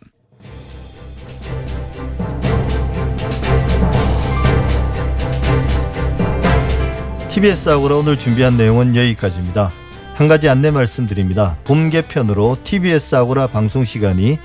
TBS 7.29 7.69
아고라 7.69 7.95
오늘 7.95 8.19
준비한 8.19 8.57
내용은 8.57 8.95
여기까지입니다. 8.95 9.71
한 10.15 10.27
가지 10.27 10.49
안내 10.49 10.69
말씀드립니다. 10.69 11.57
봄 11.63 11.89
개편으로 11.89 12.57
TBS 12.63 13.15
아고라 13.15 13.47
방송 13.47 13.86
시간이 13.86 14.38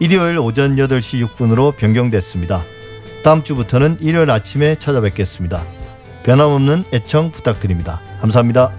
일요일 0.00 0.38
오전 0.38 0.74
8시 0.74 1.24
6분으로 1.24 1.76
변경됐습니다. 1.76 2.64
다음 3.22 3.44
주부터는 3.44 3.98
일요일 4.00 4.30
아침에 4.30 4.74
찾아뵙겠습니다. 4.74 5.64
변함없는 6.24 6.84
애청 6.92 7.30
부탁드립니다. 7.30 8.00
감사합니다. 8.20 8.72